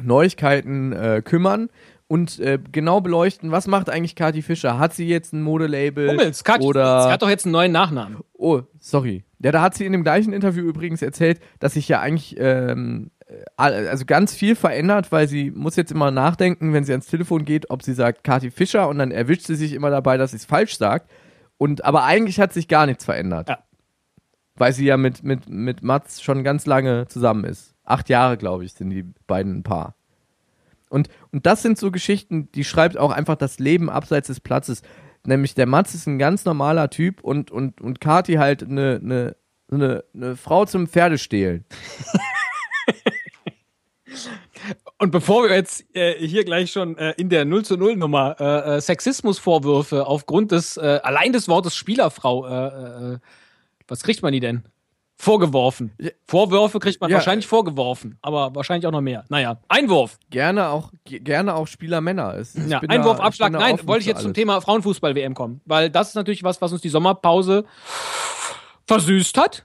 [0.00, 1.68] Neuigkeiten äh, kümmern
[2.06, 4.78] und äh, genau beleuchten, was macht eigentlich Kati Fischer?
[4.78, 6.10] Hat sie jetzt ein Modelabel?
[6.10, 6.82] Hummels, Kati oder.
[6.82, 8.18] Er hat doch jetzt einen neuen Nachnamen.
[8.34, 9.24] Oh, sorry.
[9.38, 13.10] Ja, da hat sie in dem gleichen Interview übrigens erzählt, dass sich ja eigentlich ähm,
[13.56, 17.70] also ganz viel verändert, weil sie muss jetzt immer nachdenken, wenn sie ans Telefon geht,
[17.70, 20.44] ob sie sagt Kati Fischer und dann erwischt sie sich immer dabei, dass sie es
[20.44, 21.10] falsch sagt.
[21.56, 23.48] Und aber eigentlich hat sich gar nichts verändert.
[23.48, 23.58] Ja.
[24.56, 27.74] Weil sie ja mit, mit, mit Mats schon ganz lange zusammen ist.
[27.84, 29.94] Acht Jahre, glaube ich, sind die beiden ein Paar.
[30.90, 34.82] Und, und das sind so Geschichten, die schreibt auch einfach das Leben abseits des Platzes.
[35.26, 39.36] Nämlich der Mats ist ein ganz normaler Typ und, und, und Kati halt eine, eine,
[39.70, 41.64] eine, eine Frau zum Pferdestehlen.
[44.98, 48.36] Und bevor wir jetzt äh, hier gleich schon äh, in der 0 zu 0 Nummer
[48.40, 53.18] äh, äh, Sexismusvorwürfe aufgrund des äh, allein des Wortes Spielerfrau, äh,
[53.88, 54.64] was kriegt man die denn?
[55.16, 55.92] Vorgeworfen.
[56.26, 57.16] Vorwürfe kriegt man Ja.
[57.18, 59.24] wahrscheinlich vorgeworfen, aber wahrscheinlich auch noch mehr.
[59.28, 60.18] Naja, Einwurf.
[60.30, 62.34] Gerne auch, ge- gerne auch Spieler Männer.
[62.34, 63.52] Es- ich Ja, Einwurf, da- Abschlag.
[63.52, 64.34] Nein, wollte ich jetzt zum alles.
[64.36, 67.64] Thema Frauenfußball-WM kommen, weil das ist natürlich was, was uns die Sommerpause
[68.86, 69.64] versüßt hat.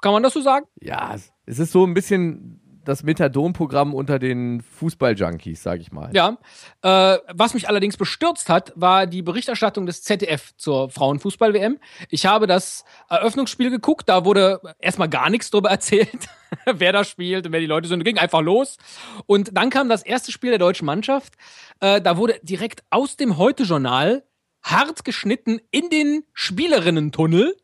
[0.00, 0.66] Kann man das so sagen?
[0.80, 1.14] Ja,
[1.46, 2.57] es ist so ein bisschen
[2.88, 6.10] das Methadon-Programm unter den Fußball-Junkies, sag ich mal.
[6.14, 6.38] Ja.
[6.82, 11.78] Äh, was mich allerdings bestürzt hat, war die Berichterstattung des ZDF zur Frauenfußball-WM.
[12.08, 16.28] Ich habe das Eröffnungsspiel geguckt, da wurde erstmal gar nichts drüber erzählt,
[16.64, 18.04] wer da spielt und wer die Leute sind.
[18.04, 18.78] Ging einfach los.
[19.26, 21.34] Und dann kam das erste Spiel der deutschen Mannschaft.
[21.80, 24.24] Äh, da wurde direkt aus dem Heute-Journal
[24.62, 27.56] hart geschnitten in den Spielerinnentunnel.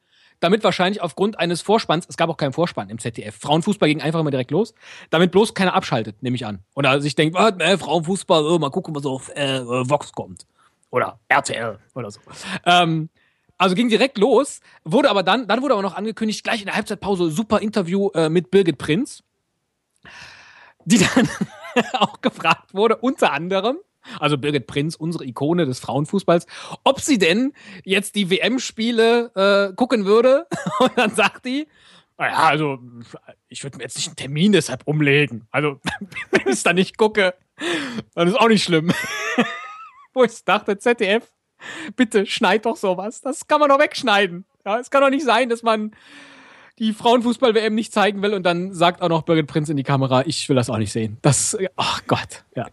[0.44, 3.34] Damit wahrscheinlich aufgrund eines Vorspanns, es gab auch keinen Vorspann im ZDF.
[3.34, 4.74] Frauenfußball ging einfach immer direkt los.
[5.08, 6.58] Damit bloß keiner abschaltet, nehme ich an.
[6.74, 10.44] Oder sich denkt, äh, Frauenfußball, äh, mal gucken, was auf äh, äh, Vox kommt.
[10.90, 12.20] Oder RTL oder so.
[12.66, 13.08] Ähm,
[13.56, 16.74] also ging direkt los, wurde aber dann, dann wurde aber noch angekündigt, gleich in der
[16.74, 19.22] Halbzeitpause, super Interview äh, mit Birgit Prinz,
[20.84, 21.26] die dann
[21.94, 23.78] auch gefragt wurde, unter anderem,
[24.18, 26.46] also Birgit Prinz, unsere Ikone des Frauenfußballs,
[26.84, 27.52] ob sie denn
[27.84, 30.46] jetzt die WM-Spiele äh, gucken würde.
[30.78, 31.66] Und dann sagt die,
[32.16, 32.78] naja, also
[33.48, 35.46] ich würde mir jetzt nicht einen Termin deshalb umlegen.
[35.50, 35.80] Also
[36.30, 37.34] wenn ich es dann nicht gucke,
[38.14, 38.92] dann ist auch nicht schlimm.
[40.14, 41.32] Wo ich dachte, ZDF,
[41.96, 43.20] bitte schneid doch sowas.
[43.20, 44.44] Das kann man doch wegschneiden.
[44.64, 45.94] Ja, es kann doch nicht sein, dass man
[46.78, 50.24] die Frauenfußball-WM nicht zeigen will und dann sagt auch noch Birgit Prinz in die Kamera,
[50.26, 51.18] ich will das auch nicht sehen.
[51.22, 52.66] Das, ach Gott, ja.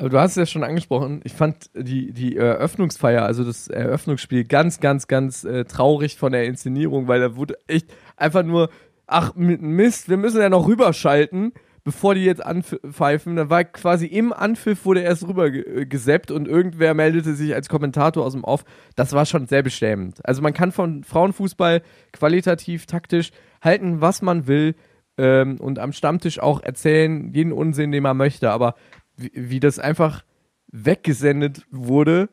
[0.00, 1.20] Aber du hast es ja schon angesprochen.
[1.24, 6.46] Ich fand die, die Eröffnungsfeier, also das Eröffnungsspiel, ganz, ganz, ganz äh, traurig von der
[6.46, 8.70] Inszenierung, weil da wurde echt einfach nur,
[9.06, 11.52] ach Mist, wir müssen ja noch rüberschalten,
[11.84, 13.36] bevor die jetzt anpfeifen.
[13.36, 17.68] Da war quasi im Anpfiff wurde erst rüber ge- äh, und irgendwer meldete sich als
[17.68, 18.64] Kommentator aus dem Off.
[18.96, 20.18] Das war schon sehr beschämend.
[20.24, 21.82] Also man kann von Frauenfußball
[22.14, 23.32] qualitativ, taktisch
[23.62, 24.76] halten, was man will
[25.18, 28.76] ähm, und am Stammtisch auch erzählen, jeden Unsinn, den man möchte, aber
[29.20, 30.24] wie, wie das einfach
[30.68, 32.28] weggesendet wurde.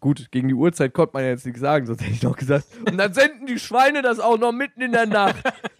[0.00, 2.64] Gut, gegen die Uhrzeit konnte man ja jetzt nichts sagen, sonst hätte ich noch gesagt.
[2.88, 5.36] Und dann senden die Schweine das auch noch mitten in der Nacht.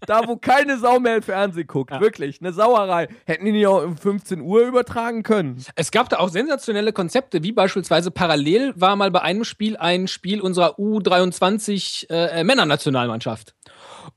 [0.06, 1.98] da, wo keine Sau mehr im Fernsehen guckt.
[1.98, 3.08] Wirklich, eine Sauerei.
[3.24, 5.64] Hätten die nicht auch um 15 Uhr übertragen können.
[5.74, 10.06] Es gab da auch sensationelle Konzepte, wie beispielsweise parallel war mal bei einem Spiel ein
[10.06, 13.54] Spiel unserer U23 äh, Männernationalmannschaft.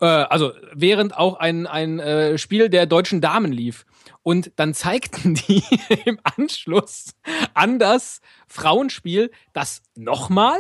[0.02, 3.86] Äh, also während auch ein, ein äh, Spiel der deutschen Damen lief.
[4.22, 5.64] Und dann zeigten die
[6.06, 7.14] im Anschluss
[7.54, 10.60] an das Frauenspiel das nochmal.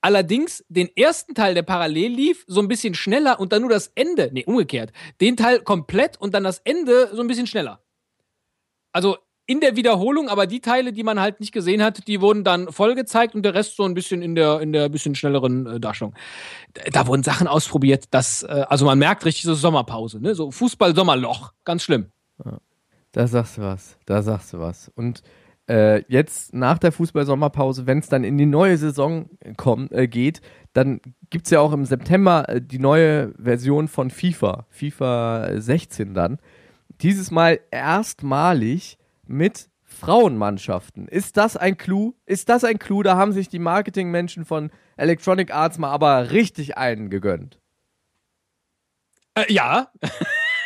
[0.00, 3.92] Allerdings den ersten Teil, der parallel lief, so ein bisschen schneller und dann nur das
[3.94, 4.30] Ende.
[4.32, 4.92] Nee, umgekehrt.
[5.20, 7.84] Den Teil komplett und dann das Ende so ein bisschen schneller.
[8.92, 12.44] Also in der Wiederholung, aber die Teile, die man halt nicht gesehen hat, die wurden
[12.44, 15.66] dann voll gezeigt und der Rest so ein bisschen in der, in der bisschen schnelleren
[15.66, 16.14] äh, Darstellung.
[16.92, 20.34] Da, wurden Sachen ausprobiert, dass, äh, also man merkt richtig so Sommerpause, ne?
[20.34, 21.52] So Fußball-Sommerloch.
[21.64, 22.12] Ganz schlimm.
[23.12, 24.88] Da sagst du was, da sagst du was.
[24.94, 25.22] Und
[25.68, 30.40] äh, jetzt nach der Fußball-Sommerpause, wenn es dann in die neue Saison kommt, äh, geht,
[30.72, 36.14] dann gibt es ja auch im September äh, die neue Version von FIFA, FIFA 16
[36.14, 36.38] dann.
[37.00, 41.06] Dieses Mal erstmalig mit Frauenmannschaften.
[41.06, 42.14] Ist das ein Clou?
[42.26, 43.02] Ist das ein Clou?
[43.02, 47.60] Da haben sich die Marketingmenschen von Electronic Arts mal aber richtig einen gegönnt.
[49.34, 49.88] Äh, ja,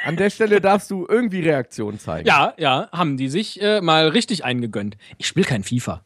[0.07, 2.27] An der Stelle darfst du irgendwie Reaktion zeigen.
[2.27, 4.97] ja, ja, haben die sich äh, mal richtig eingegönnt.
[5.19, 6.05] Ich spiele kein FIFA.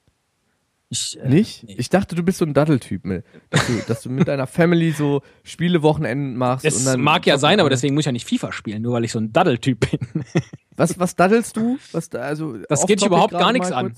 [0.93, 1.63] Ich, äh, Nicht?
[1.63, 1.77] nee.
[1.79, 3.23] Ich dachte, du bist so ein Datteltyp, ne?
[3.51, 6.65] dass, du, dass du mit deiner Family so Spielewochenenden machst.
[6.65, 8.95] Das und dann mag ja sein, aber deswegen muss ich ja nicht FIFA spielen, nur
[8.95, 10.25] weil ich so ein Daddeltyp bin.
[10.77, 11.79] Was, was daddelst du?
[11.93, 13.95] Was, also Das geht dich überhaupt gar nichts an.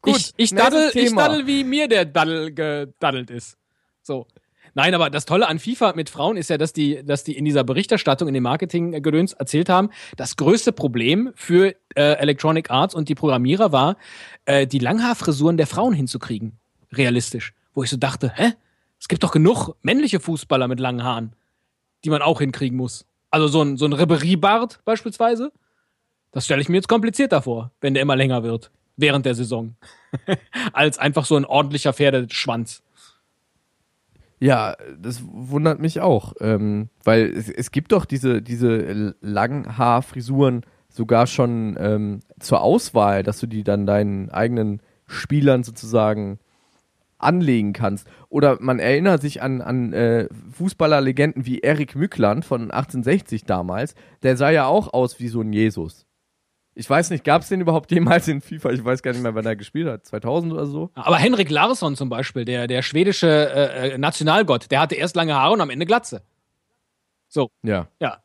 [0.00, 3.58] Gut, ich, ich, daddel, ich daddel, wie mir der Daddel gedaddelt ist.
[4.02, 4.26] So.
[4.74, 7.44] Nein, aber das Tolle an FIFA mit Frauen ist ja, dass die, dass die in
[7.44, 13.08] dieser Berichterstattung, in dem Marketing-Gedöns erzählt haben, das größte Problem für äh, Electronic Arts und
[13.08, 13.96] die Programmierer war,
[14.44, 16.58] äh, die Langhaarfrisuren der Frauen hinzukriegen.
[16.92, 17.52] Realistisch.
[17.74, 18.52] Wo ich so dachte, hä?
[18.98, 21.32] Es gibt doch genug männliche Fußballer mit langen Haaren,
[22.04, 23.06] die man auch hinkriegen muss.
[23.30, 25.52] Also so ein, so ein Ribery-Bart beispielsweise.
[26.32, 28.70] Das stelle ich mir jetzt komplizierter vor, wenn der immer länger wird.
[28.96, 29.76] Während der Saison.
[30.72, 32.82] Als einfach so ein ordentlicher Pferdeschwanz.
[34.40, 41.26] Ja, das wundert mich auch, ähm, weil es, es gibt doch diese, diese Langhaarfrisuren sogar
[41.26, 46.38] schon ähm, zur Auswahl, dass du die dann deinen eigenen Spielern sozusagen
[47.18, 48.08] anlegen kannst.
[48.30, 53.94] Oder man erinnert sich an, an äh, Fußballerlegenden wie Erik Mückland von 1860 damals.
[54.22, 56.06] Der sah ja auch aus wie so ein Jesus.
[56.74, 58.70] Ich weiß nicht, gab es den überhaupt jemals in FIFA?
[58.70, 60.06] Ich weiß gar nicht mehr, wann er gespielt hat.
[60.06, 60.90] 2000 oder so?
[60.94, 65.34] Aber Henrik Larsson zum Beispiel, der, der schwedische äh, äh, Nationalgott, der hatte erst lange
[65.34, 66.22] Haare und am Ende Glatze.
[67.62, 67.86] Ja.
[68.00, 68.22] Ja.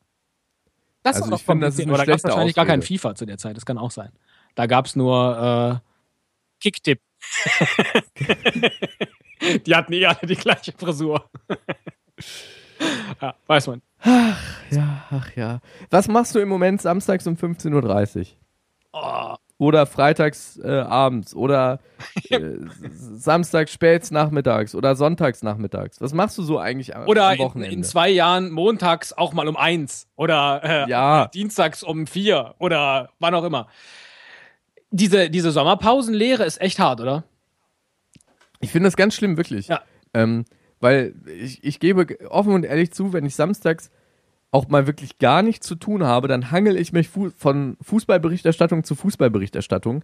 [1.03, 2.99] Das Also ist ich finde, das ist eine Oder gab es wahrscheinlich gar kein Ausrede.
[2.99, 3.55] FIFA zu der Zeit.
[3.55, 4.12] Das kann auch sein.
[4.55, 6.99] Da gab es nur äh, Kicktipp.
[9.65, 11.29] die hatten eh alle die gleiche Frisur.
[13.21, 13.81] ja, weiß man.
[14.06, 15.60] Ja, ach ja.
[15.89, 18.26] Was machst du im Moment samstags um 15.30 Uhr?
[18.94, 21.80] Oh, Oder freitags äh, abends oder
[22.30, 22.39] äh,
[22.82, 26.00] samstags späts nachmittags oder sonntags nachmittags?
[26.02, 27.74] Was machst du so eigentlich am, Oder am in, Wochenende?
[27.76, 30.08] in zwei Jahren montags auch mal um eins.
[30.15, 31.28] Oder äh, Ja.
[31.28, 32.56] dienstags um vier.
[32.60, 33.68] Oder wann auch immer.
[34.91, 37.24] Diese, diese Sommerpausenlehre ist echt hart, oder?
[38.62, 39.68] Ich finde das ganz schlimm, wirklich.
[39.68, 39.82] Ja.
[40.13, 40.46] Ähm,
[40.80, 43.91] weil ich, ich gebe offen und ehrlich zu, wenn ich samstags
[44.56, 48.86] auch mal wirklich gar nichts zu tun habe, dann hangel ich mich fu von Fußballberichterstattung
[48.86, 50.04] zu Fußballberichterstattung.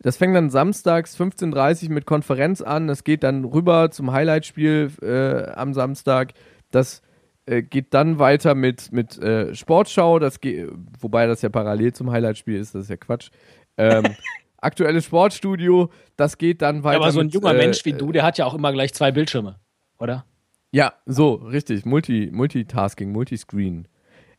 [0.00, 2.86] Das fängt dann samstags 15.30 Uhr mit Konferenz an.
[2.86, 6.34] Das geht dann rüber zum Highlightspiel äh, am Samstag.
[6.70, 7.02] Das
[7.46, 10.20] äh, geht dann weiter mit, mit äh, Sportschau.
[10.20, 13.30] Das geht, wobei das ja parallel zum Highlightspiel ist, das ist ja Quatsch.
[13.76, 14.04] Ähm,
[14.58, 16.98] aktuelles Sportstudio, das geht dann weiter.
[16.98, 18.72] Ja, aber so ein mit, junger äh, Mensch wie du, der hat ja auch immer
[18.72, 19.56] gleich zwei Bildschirme,
[19.98, 20.24] oder?
[20.70, 21.84] Ja, so, richtig.
[21.86, 23.88] Multi, Multitasking, Multiscreen.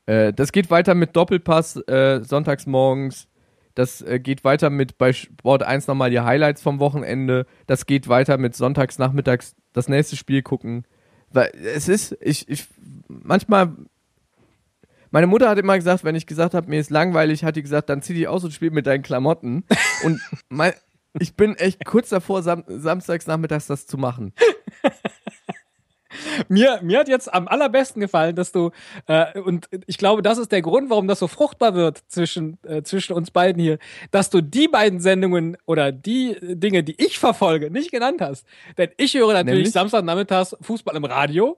[0.05, 3.27] Äh, das geht weiter mit Doppelpass äh, sonntags morgens.
[3.75, 7.45] Das äh, geht weiter mit bei Sport 1 nochmal die Highlights vom Wochenende.
[7.67, 10.85] Das geht weiter mit sonntags nachmittags das nächste Spiel gucken.
[11.31, 12.67] Weil es ist, ich, ich,
[13.07, 13.73] manchmal,
[15.11, 17.89] meine Mutter hat immer gesagt, wenn ich gesagt habe, mir ist langweilig, hat die gesagt,
[17.89, 19.63] dann zieh dich aus und spiel mit deinen Klamotten.
[20.03, 20.73] und mein,
[21.19, 24.33] ich bin echt kurz davor, sam samstags nachmittags das zu machen.
[26.47, 28.71] Mir, mir hat jetzt am allerbesten gefallen, dass du,
[29.07, 32.81] äh, und ich glaube, das ist der Grund, warum das so fruchtbar wird zwischen, äh,
[32.81, 33.77] zwischen uns beiden hier,
[34.11, 38.45] dass du die beiden Sendungen oder die Dinge, die ich verfolge, nicht genannt hast.
[38.77, 39.71] Denn ich höre natürlich Nämlich?
[39.73, 41.57] Samstagnachmittags Fußball im Radio,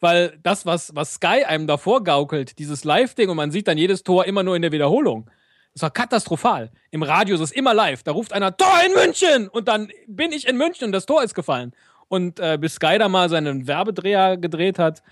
[0.00, 4.02] weil das, was, was Sky einem davor gaukelt, dieses Live-Ding und man sieht dann jedes
[4.02, 5.30] Tor immer nur in der Wiederholung.
[5.74, 6.70] Das war katastrophal.
[6.90, 8.02] Im Radio ist es immer live.
[8.02, 11.22] Da ruft einer Tor in München und dann bin ich in München und das Tor
[11.22, 11.72] ist gefallen.
[12.08, 15.02] Und äh, bis Sky da mal seinen Werbedreher gedreht hat,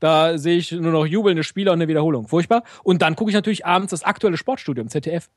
[0.00, 2.28] da sehe ich nur noch jubelnde Spieler und eine Wiederholung.
[2.28, 2.62] Furchtbar.
[2.82, 5.28] Und dann gucke ich natürlich abends das aktuelle Sportstudio im ZDF.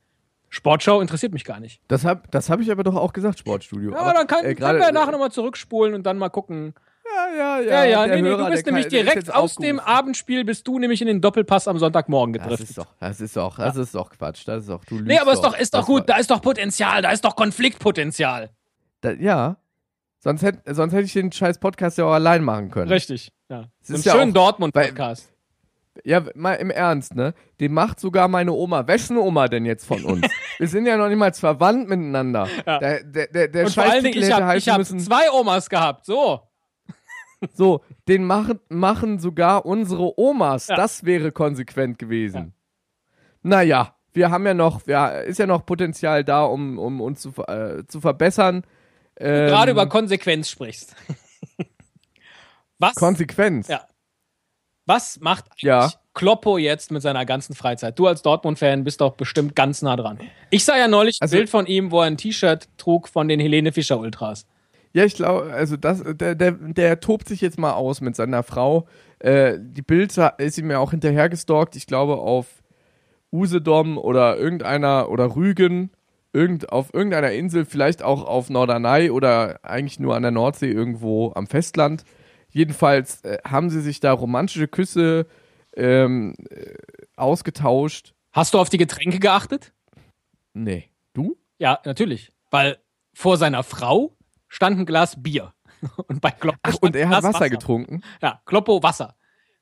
[0.50, 1.82] Sportschau interessiert mich gar nicht.
[1.88, 3.92] Das habe das hab ich aber doch auch gesagt, Sportstudio.
[3.92, 6.74] Ja, aber, dann kann, äh, können wir nachher nochmal zurückspulen und dann mal gucken.
[7.06, 9.80] Ja, ja, Ja, ja, der nee, nee, Hörer, du bist nämlich kann- direkt aus dem.
[9.80, 12.70] Abendspiel, bist du nämlich in den Doppelpass am Sonntagmorgen Das gedriftet.
[12.70, 14.48] ist doch, das ist doch, das ist doch Quatsch.
[14.48, 16.32] Das ist doch, du lügst nee, aber ist doch, ist doch Das gut, da ist
[16.32, 18.50] doch Potenzial, da ist doch Konfliktpotenzial.
[19.02, 19.58] Da, ja.
[20.20, 22.92] Sonst hätte sonst hätte ich den scheiß Podcast ja auch allein machen können.
[22.92, 23.66] Richtig, ja.
[23.82, 25.32] Es ist ja schönen Dortmund-Podcast.
[26.04, 27.34] Ja, mal im Ernst, ne?
[27.60, 28.88] Den macht sogar meine Oma.
[28.88, 30.28] Wessen Oma denn jetzt von uns?
[30.58, 32.48] Wir sind ja noch niemals verwandt miteinander.
[32.66, 36.06] Der, der, der, der Und vor allen Dingen, ich habe hab zwei Omas gehabt.
[36.06, 36.42] So.
[37.54, 40.68] So, den machen, machen sogar unsere Omas.
[40.68, 40.76] Ja.
[40.76, 42.54] Das wäre konsequent gewesen.
[43.42, 47.32] Naja, wir haben ja noch, ja, ist ja noch Potenzial da, um, um uns zu,
[47.48, 48.64] äh, zu verbessern.
[49.20, 50.96] Ähm, Gerade über Konsequenz sprichst.
[52.80, 53.68] Was, Konsequenz.
[53.68, 53.86] Ja.
[54.86, 55.92] was macht eigentlich Ja.
[56.14, 58.00] Kloppo jetzt mit seiner ganzen Freizeit?
[58.00, 60.20] Du als Dortmund-Fan bist doch bestimmt ganz nah dran.
[60.50, 63.28] Ich sah ja neulich ein Also- Bild von ihm, wo er ein T-Shirt trug von
[63.28, 64.46] den Helene Fischer Ultras.
[64.94, 68.42] Ja, ich glaube, also das, der, der, der tobt sich jetzt mal aus mit seiner
[68.44, 68.88] Frau.
[69.20, 72.48] Äh, die Bild ist ihm ja auch hinterhergestalkt, ich glaube auf
[73.32, 75.92] Usedom oder irgendeiner oder Rügen,
[76.34, 81.32] irgend, auf irgendeiner Insel, vielleicht auch auf Norderney oder eigentlich nur an der Nordsee irgendwo
[81.34, 82.04] am Festland.
[82.50, 85.28] Jedenfalls äh, haben sie sich da romantische Küsse
[85.76, 86.74] ähm, äh,
[87.16, 88.14] ausgetauscht.
[88.32, 89.74] Hast du auf die Getränke geachtet?
[90.54, 90.90] Nee.
[91.14, 91.38] Du?
[91.58, 92.32] Ja, natürlich.
[92.52, 92.78] Weil
[93.14, 94.16] vor seiner Frau
[94.48, 95.54] stand ein Glas Bier.
[96.08, 98.02] Und bei Kloppo Ach, und er hat Glas Wasser getrunken.
[98.22, 99.16] Ja, Kloppo Wasser.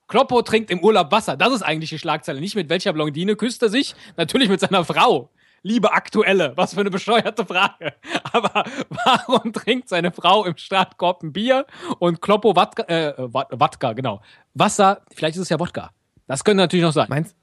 [0.08, 1.38] Kloppo trinkt im Urlaub Wasser.
[1.38, 2.40] Das ist eigentlich die Schlagzeile.
[2.40, 3.94] Nicht mit welcher Blondine küsst er sich.
[4.16, 5.30] Natürlich mit seiner Frau.
[5.68, 6.54] Liebe Aktuelle.
[6.56, 7.94] Was für eine bescheuerte Frage.
[8.32, 11.66] Aber warum trinkt seine Frau im Startkorb ein Bier
[12.00, 14.22] und Kloppo Wodka, äh, Wod- Wodka, genau.
[14.54, 15.92] Wasser, vielleicht ist es ja Wodka.
[16.26, 17.08] Das könnte natürlich noch sein.
[17.10, 17.36] Meinst,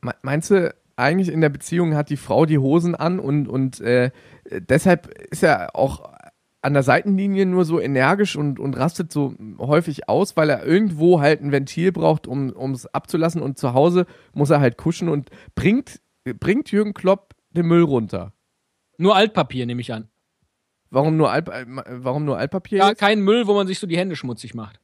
[0.00, 3.80] me- meinst du, eigentlich in der Beziehung hat die Frau die Hosen an und, und
[3.80, 4.10] äh,
[4.50, 6.10] deshalb ist er auch
[6.62, 11.20] an der Seitenlinie nur so energisch und, und rastet so häufig aus, weil er irgendwo
[11.20, 15.30] halt ein Ventil braucht, um es abzulassen und zu Hause muss er halt kuschen und
[15.54, 18.32] bringt, bringt Jürgen Klopp den Müll runter.
[18.98, 20.08] Nur Altpapier, nehme ich an.
[20.90, 22.78] Warum nur, Alp, äh, warum nur Altpapier?
[22.78, 22.98] Ja, jetzt?
[22.98, 24.78] kein Müll, wo man sich so die Hände schmutzig macht.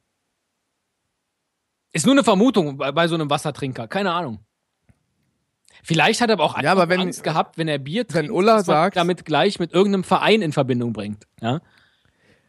[1.91, 3.87] Ist nur eine Vermutung bei, bei so einem Wassertrinker.
[3.87, 4.39] Keine Ahnung.
[5.83, 8.57] Vielleicht hat er aber auch Ja, aber wenn- Angst gehabt, wenn er Bier trinkt, Ulla
[8.57, 11.25] dass man sagt- damit gleich mit irgendeinem Verein in Verbindung bringt.
[11.41, 11.61] Ja?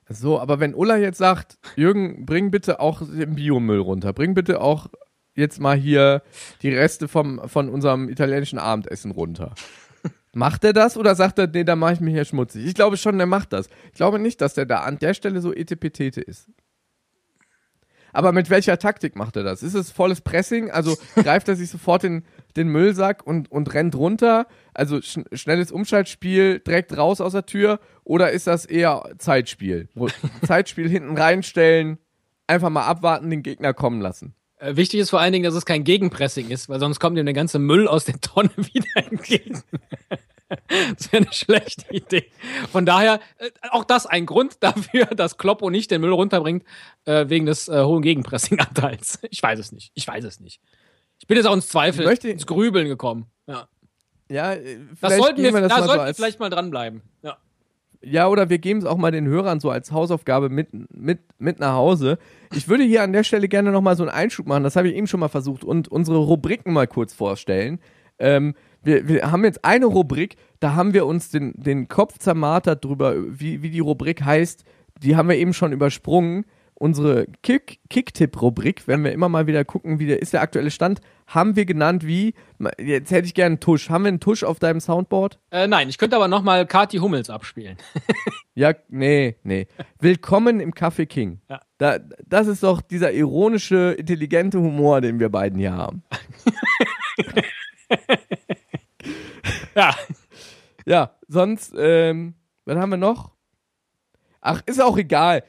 [0.08, 4.60] So, aber wenn Ulla jetzt sagt, Jürgen, bring bitte auch den Biomüll runter, bring bitte
[4.60, 4.88] auch
[5.36, 6.22] jetzt mal hier
[6.62, 9.54] die Reste vom, von unserem italienischen Abendessen runter.
[10.32, 12.64] Macht er das oder sagt er, nee, da mache ich mich hier schmutzig?
[12.64, 13.68] Ich glaube schon, der macht das.
[13.86, 16.48] Ich glaube nicht, dass der da an der Stelle so etepetete ist.
[18.12, 19.62] Aber mit welcher Taktik macht er das?
[19.62, 20.70] Ist es volles Pressing?
[20.70, 22.24] Also greift er sich sofort den,
[22.56, 24.46] den Müllsack und, und rennt runter?
[24.74, 27.80] Also sch schnelles Umschaltspiel, direkt raus aus der Tür?
[28.04, 29.88] Oder ist das eher Zeitspiel?
[30.46, 31.98] Zeitspiel hinten reinstellen,
[32.46, 34.34] einfach mal abwarten, den Gegner kommen lassen.
[34.60, 37.24] Äh, wichtig ist vor allen Dingen, dass es kein Gegenpressing ist, weil sonst kommt ihm
[37.24, 39.62] der ganze Müll aus der Tonne wieder entgegen.
[40.96, 42.26] das wäre eine schlechte Idee.
[42.70, 46.64] Von daher, äh, auch das ein Grund dafür, dass Kloppo nicht den Müll runterbringt,
[47.06, 49.20] äh, wegen des hohen Gegenpressing-Anteils.
[49.30, 49.92] Ich weiß es nicht.
[49.94, 50.60] Ich weiß es nicht.
[51.20, 53.26] Ich bin jetzt auch ins Zweifel, Ich möchte- ins Grübeln gekommen.
[53.46, 53.68] Ja.
[54.28, 54.54] Ja,
[55.00, 57.02] Das sollten wir, gehen das da sollten wir vielleicht mal dranbleiben.
[57.22, 57.36] Ja.
[58.02, 61.60] Ja, oder wir geben es auch mal den Hörern so als Hausaufgabe mit, mit, mit
[61.60, 62.18] nach Hause.
[62.54, 64.96] Ich würde hier an der Stelle gerne nochmal so einen Einschub machen, das habe ich
[64.96, 67.78] eben schon mal versucht, und unsere Rubriken mal kurz vorstellen.
[68.18, 72.84] Ähm, wir, wir haben jetzt eine Rubrik, da haben wir uns den, den Kopf zermartert
[72.84, 74.64] drüber, wie, wie die Rubrik heißt.
[75.02, 76.46] Die haben wir eben schon übersprungen.
[76.84, 81.02] Unsere Kick- Kick-Tipp-Rubrik, wenn wir immer mal wieder gucken, wie der ist der aktuelle Stand,
[81.26, 82.32] haben wir genannt wie,
[82.78, 83.90] jetzt hätte ich gerne einen Tusch.
[83.90, 85.38] Haben wir einen Tusch auf deinem Soundboard?
[85.50, 87.76] Äh, nein, ich könnte aber noch mal Kati Hummels abspielen.
[88.54, 89.68] Ja, nee, nee.
[90.00, 91.40] Willkommen im Café King.
[91.48, 91.60] Ja.
[91.78, 96.02] Da, das ist doch dieser ironische, intelligente Humor, den wir beiden hier haben.
[99.74, 99.94] Ja.
[100.84, 103.32] Ja, sonst, ähm, was haben wir noch?
[104.40, 105.42] Ach, ist auch egal.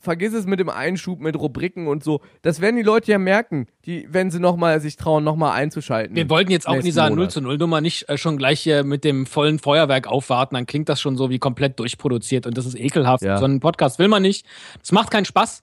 [0.00, 2.20] Vergiss es mit dem Einschub, mit Rubriken und so.
[2.42, 6.16] Das werden die Leute ja merken, die, wenn sie noch mal sich trauen, nochmal einzuschalten.
[6.16, 7.32] Wir wollten jetzt auch in dieser 0 Monat.
[7.32, 10.88] zu 0 Nummer nicht äh, schon gleich hier mit dem vollen Feuerwerk aufwarten, dann klingt
[10.88, 13.22] das schon so wie komplett durchproduziert und das ist ekelhaft.
[13.22, 13.38] Ja.
[13.38, 14.44] So einen Podcast will man nicht.
[14.80, 15.62] Das macht keinen Spaß.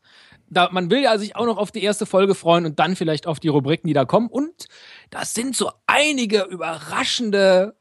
[0.50, 3.28] Da, man will ja sich auch noch auf die erste Folge freuen und dann vielleicht
[3.28, 4.30] auf die Rubriken, die da kommen.
[4.30, 4.68] Und
[5.10, 7.76] das sind so einige überraschende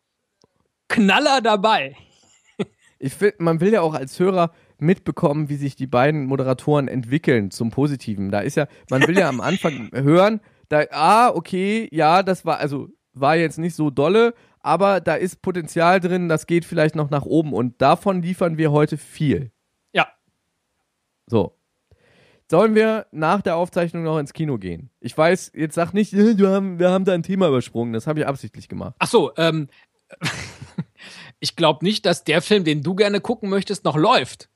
[0.89, 1.97] Knaller dabei.
[2.99, 7.51] Ich find, man will ja auch als Hörer mitbekommen, wie sich die beiden Moderatoren entwickeln
[7.51, 8.31] zum Positiven.
[8.31, 12.59] Da ist ja, man will ja am Anfang hören, da, ah, okay, ja, das war,
[12.59, 17.11] also war jetzt nicht so dolle, aber da ist Potenzial drin, das geht vielleicht noch
[17.11, 19.53] nach oben und davon liefern wir heute viel.
[19.93, 20.09] Ja.
[21.27, 21.57] So.
[22.49, 24.91] Sollen wir nach der Aufzeichnung noch ins Kino gehen?
[25.01, 28.21] Ich weiß, jetzt sag nicht, wir haben, wir haben da ein Thema übersprungen, das habe
[28.21, 28.95] ich absichtlich gemacht.
[28.99, 29.69] Ach so, ähm,
[31.41, 34.51] ich glaube nicht, dass der Film, den du gerne gucken möchtest, noch läuft.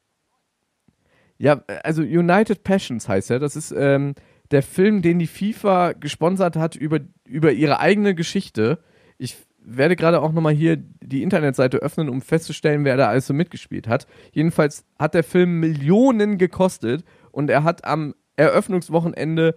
[1.41, 3.39] Ja, also United Passions heißt er.
[3.39, 4.15] Das ist ähm,
[4.51, 8.79] der Film, den die FIFA gesponsert hat über, über ihre eigene Geschichte.
[9.17, 13.33] Ich werde gerade auch nochmal hier die Internetseite öffnen, um festzustellen, wer da alles so
[13.33, 14.07] mitgespielt hat.
[14.33, 19.57] Jedenfalls hat der Film Millionen gekostet und er hat am Eröffnungswochenende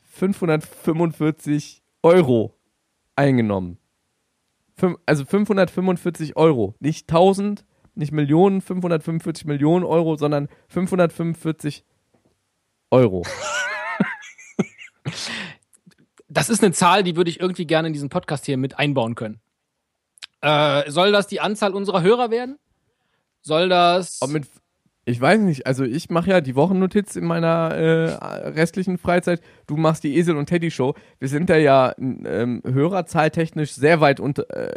[0.00, 2.54] 545 Euro
[3.14, 3.76] eingenommen.
[4.74, 6.74] Fün also 545 Euro.
[6.80, 11.84] Nicht 1000, nicht Millionen, 545 Millionen Euro, sondern 545
[12.90, 13.24] Euro.
[16.28, 19.14] Das ist eine Zahl, die würde ich irgendwie gerne in diesen Podcast hier mit einbauen
[19.14, 19.40] können.
[20.40, 22.58] Äh, soll das die Anzahl unserer Hörer werden?
[23.40, 24.18] Soll das.
[24.28, 24.48] Mit,
[25.04, 29.42] ich weiß nicht, also ich mache ja die Wochennotiz in meiner äh, restlichen Freizeit.
[29.66, 30.94] Du machst die Esel und Teddy Show.
[31.18, 34.74] Wir sind da ja ähm, hörerzahltechnisch sehr weit unter, äh,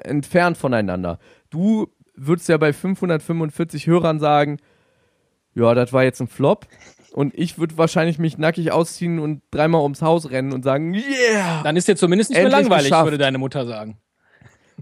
[0.00, 1.18] entfernt voneinander.
[1.50, 4.58] Du würdest ja bei 545 Hörern sagen,
[5.54, 6.66] ja, das war jetzt ein Flop.
[7.12, 11.62] Und ich würde wahrscheinlich mich nackig ausziehen und dreimal ums Haus rennen und sagen, yeah!
[11.62, 13.04] Dann ist dir zumindest nicht mehr langweilig, geschafft.
[13.04, 13.98] würde deine Mutter sagen.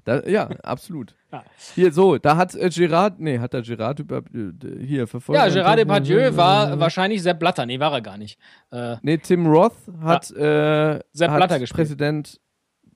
[0.05, 1.15] Da, ja, absolut.
[1.31, 1.45] Ja.
[1.75, 5.41] Hier, so, da hat äh, Gerard, nee, hat der Gerard über, äh, hier verfolgt.
[5.41, 7.67] Ja, Gerard Depardieu war wahrscheinlich Sepp Blatter.
[7.67, 8.39] Nee, war er gar nicht.
[8.71, 11.77] Äh, Nee, Tim Roth hat, äh, Sepp hat Blatter gespielt.
[11.77, 12.41] Präsident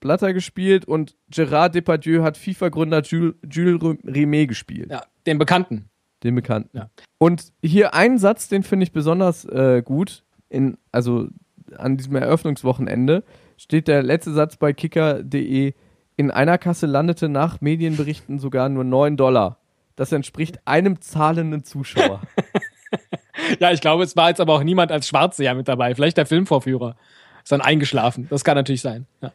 [0.01, 5.89] Blatter gespielt und Gerard Depardieu hat FIFA-Gründer Jules, Jules Rimet gespielt, ja, den Bekannten.
[6.23, 6.77] den Bekannten.
[6.77, 6.91] Ja.
[7.19, 11.29] Und hier ein Satz, den finde ich besonders äh, gut, in, also
[11.77, 13.25] an diesem Eröffnungswochenende
[13.57, 15.75] steht der letzte Satz bei kicker.de,
[16.17, 19.59] in einer Kasse landete nach Medienberichten sogar nur 9 Dollar.
[19.97, 22.21] Das entspricht einem zahlenden Zuschauer.
[23.61, 25.95] Ja, ich glaube, es war jetzt aber auch niemand als Schwarzseher mit dabei.
[25.95, 26.97] Vielleicht der Filmvorführer.
[27.43, 28.27] Ist dann eingeschlafen.
[28.29, 29.07] Das kann natürlich sein.
[29.21, 29.33] Ja.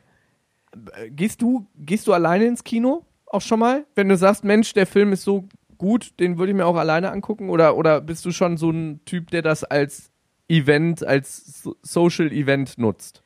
[1.09, 3.86] Gehst du, gehst du alleine ins Kino auch schon mal?
[3.95, 5.47] Wenn du sagst, Mensch, der Film ist so
[5.78, 7.49] gut, den würde ich mir auch alleine angucken?
[7.49, 10.11] Oder, oder bist du schon so ein Typ, der das als
[10.47, 13.24] Event, als so Social Event nutzt?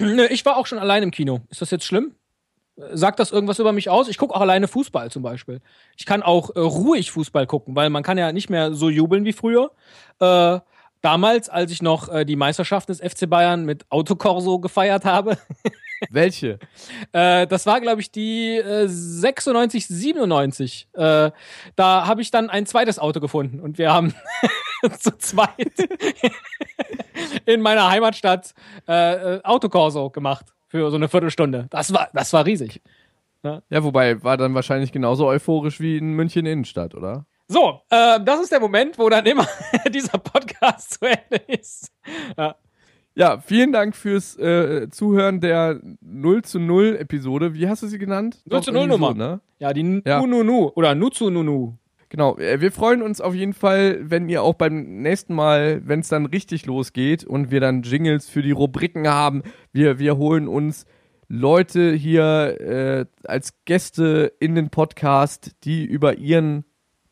[0.00, 1.40] Nö, ich war auch schon allein im Kino.
[1.50, 2.14] Ist das jetzt schlimm?
[2.76, 4.08] Äh, Sagt das irgendwas über mich aus?
[4.08, 5.60] Ich gucke auch alleine Fußball zum Beispiel.
[5.96, 9.24] Ich kann auch äh, ruhig Fußball gucken, weil man kann ja nicht mehr so jubeln
[9.24, 9.72] wie früher.
[10.20, 10.60] Äh,
[11.00, 15.38] damals, als ich noch äh, die Meisterschaft des FC Bayern mit Autokorso gefeiert habe,
[16.10, 16.58] Welche?
[17.12, 20.88] Äh, das war, glaube ich, die äh, 96, 97.
[20.92, 21.30] Äh,
[21.76, 24.14] da habe ich dann ein zweites Auto gefunden und wir haben
[24.98, 25.72] zu zweit
[27.46, 28.54] in meiner Heimatstadt
[28.86, 31.66] äh, äh, Autokorso gemacht für so eine Viertelstunde.
[31.70, 32.82] Das war, das war riesig.
[33.42, 37.24] Ja, wobei war dann wahrscheinlich genauso euphorisch wie in München Innenstadt, oder?
[37.48, 39.46] So, äh, das ist der Moment, wo dann immer
[39.92, 41.90] dieser Podcast zu Ende ist.
[42.36, 42.56] Ja.
[43.14, 47.52] Ja, vielen Dank fürs äh, Zuhören der 0 zu 0 Episode.
[47.54, 48.42] Wie hast du sie genannt?
[48.44, 49.08] 0 zu Doch, 0 irgendwie Nummer.
[49.08, 49.40] So, ne?
[49.58, 50.20] Ja, die Ja.
[50.20, 51.74] Nununu oder Nuzununu.
[52.10, 55.98] Genau, äh, wir freuen uns auf jeden Fall, wenn ihr auch beim nächsten Mal, wenn
[56.00, 59.42] es dann richtig losgeht und wir dann Jingles für die Rubriken haben,
[59.72, 60.86] wir, wir holen uns
[61.26, 66.64] Leute hier äh, als Gäste in den Podcast, die über ihren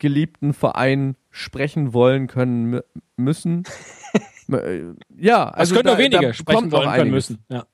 [0.06, 2.84] geliebten Verein sprechen wollen können mü-
[3.16, 3.64] müssen.
[4.48, 7.44] Äh, ja, Also also können da, nur wenige da sprechen noch wollen können müssen.
[7.48, 7.66] Ja.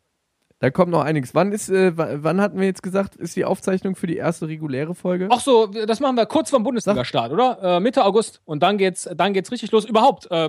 [0.59, 1.35] Da kommt noch einiges.
[1.35, 4.49] Wann ist, äh, wa- wann hatten wir jetzt gesagt, ist die Aufzeichnung für die erste
[4.49, 5.29] reguläre Folge?
[5.31, 7.59] Ach so, das machen wir kurz vorm Bundesliga-Start, oder?
[7.77, 8.41] Äh, Mitte August.
[8.47, 9.85] Und dann geht's, dann geht's richtig los.
[9.85, 10.49] Überhaupt, äh,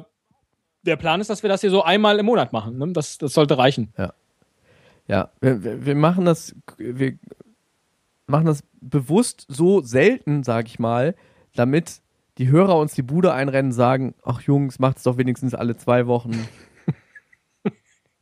[0.84, 2.78] der Plan ist, dass wir das hier so einmal im Monat machen.
[2.78, 2.94] Ne?
[2.94, 3.92] Das, das sollte reichen.
[5.10, 7.18] Ja, wir, wir wir machen das, wir
[8.28, 11.16] machen das bewusst so selten, sag ich mal,
[11.56, 12.02] damit
[12.38, 16.08] die Hörer uns die Bude einrennen und sagen, ach Jungs, macht's doch wenigstens alle zwei
[16.08, 16.32] Wochen.